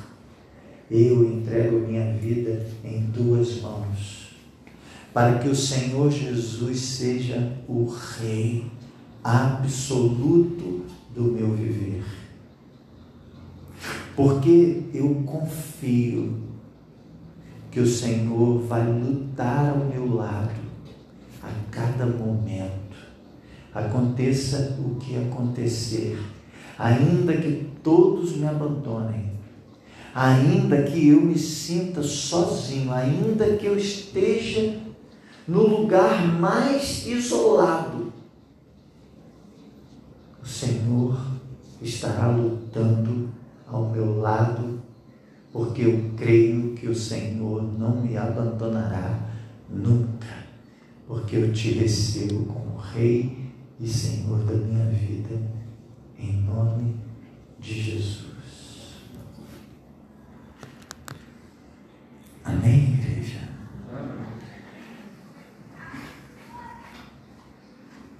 Eu 0.90 1.22
entrego 1.22 1.86
minha 1.86 2.14
vida 2.14 2.66
em 2.82 3.06
tuas 3.12 3.60
mãos, 3.60 4.30
para 5.12 5.38
que 5.38 5.48
o 5.48 5.54
Senhor 5.54 6.10
Jesus 6.10 6.80
seja 6.80 7.52
o 7.68 7.84
Rei 7.84 8.64
absoluto 9.22 10.86
do 11.14 11.24
meu 11.24 11.54
viver. 11.54 12.02
Porque 14.16 14.84
eu 14.94 15.22
confio 15.26 16.40
que 17.70 17.80
o 17.80 17.86
Senhor 17.86 18.62
vai 18.62 18.84
lutar 18.90 19.70
ao 19.70 19.84
meu 19.84 20.14
lado 20.14 20.58
a 21.42 21.50
cada 21.70 22.06
momento. 22.06 22.80
Aconteça 23.72 24.76
o 24.80 24.96
que 24.96 25.16
acontecer, 25.16 26.18
ainda 26.76 27.36
que 27.36 27.69
todos 27.82 28.36
me 28.36 28.46
abandonem, 28.46 29.30
ainda 30.14 30.82
que 30.82 31.08
eu 31.08 31.20
me 31.20 31.38
sinta 31.38 32.02
sozinho, 32.02 32.92
ainda 32.92 33.56
que 33.56 33.66
eu 33.66 33.76
esteja 33.76 34.78
no 35.46 35.66
lugar 35.66 36.26
mais 36.38 37.06
isolado, 37.06 38.12
o 40.42 40.46
Senhor 40.46 41.18
estará 41.82 42.28
lutando 42.28 43.30
ao 43.66 43.90
meu 43.90 44.20
lado, 44.20 44.80
porque 45.52 45.82
eu 45.82 46.12
creio 46.16 46.74
que 46.74 46.88
o 46.88 46.94
Senhor 46.94 47.62
não 47.78 48.02
me 48.02 48.16
abandonará 48.16 49.18
nunca, 49.68 50.28
porque 51.06 51.36
eu 51.36 51.52
te 51.52 51.72
recebo 51.72 52.44
como 52.46 52.76
Rei 52.76 53.50
e 53.80 53.88
Senhor 53.88 54.38
da 54.40 54.54
minha 54.54 54.86
vida, 54.86 55.40
em 56.18 56.42
nome 56.42 57.09
de 57.60 57.74
Jesus. 57.74 58.29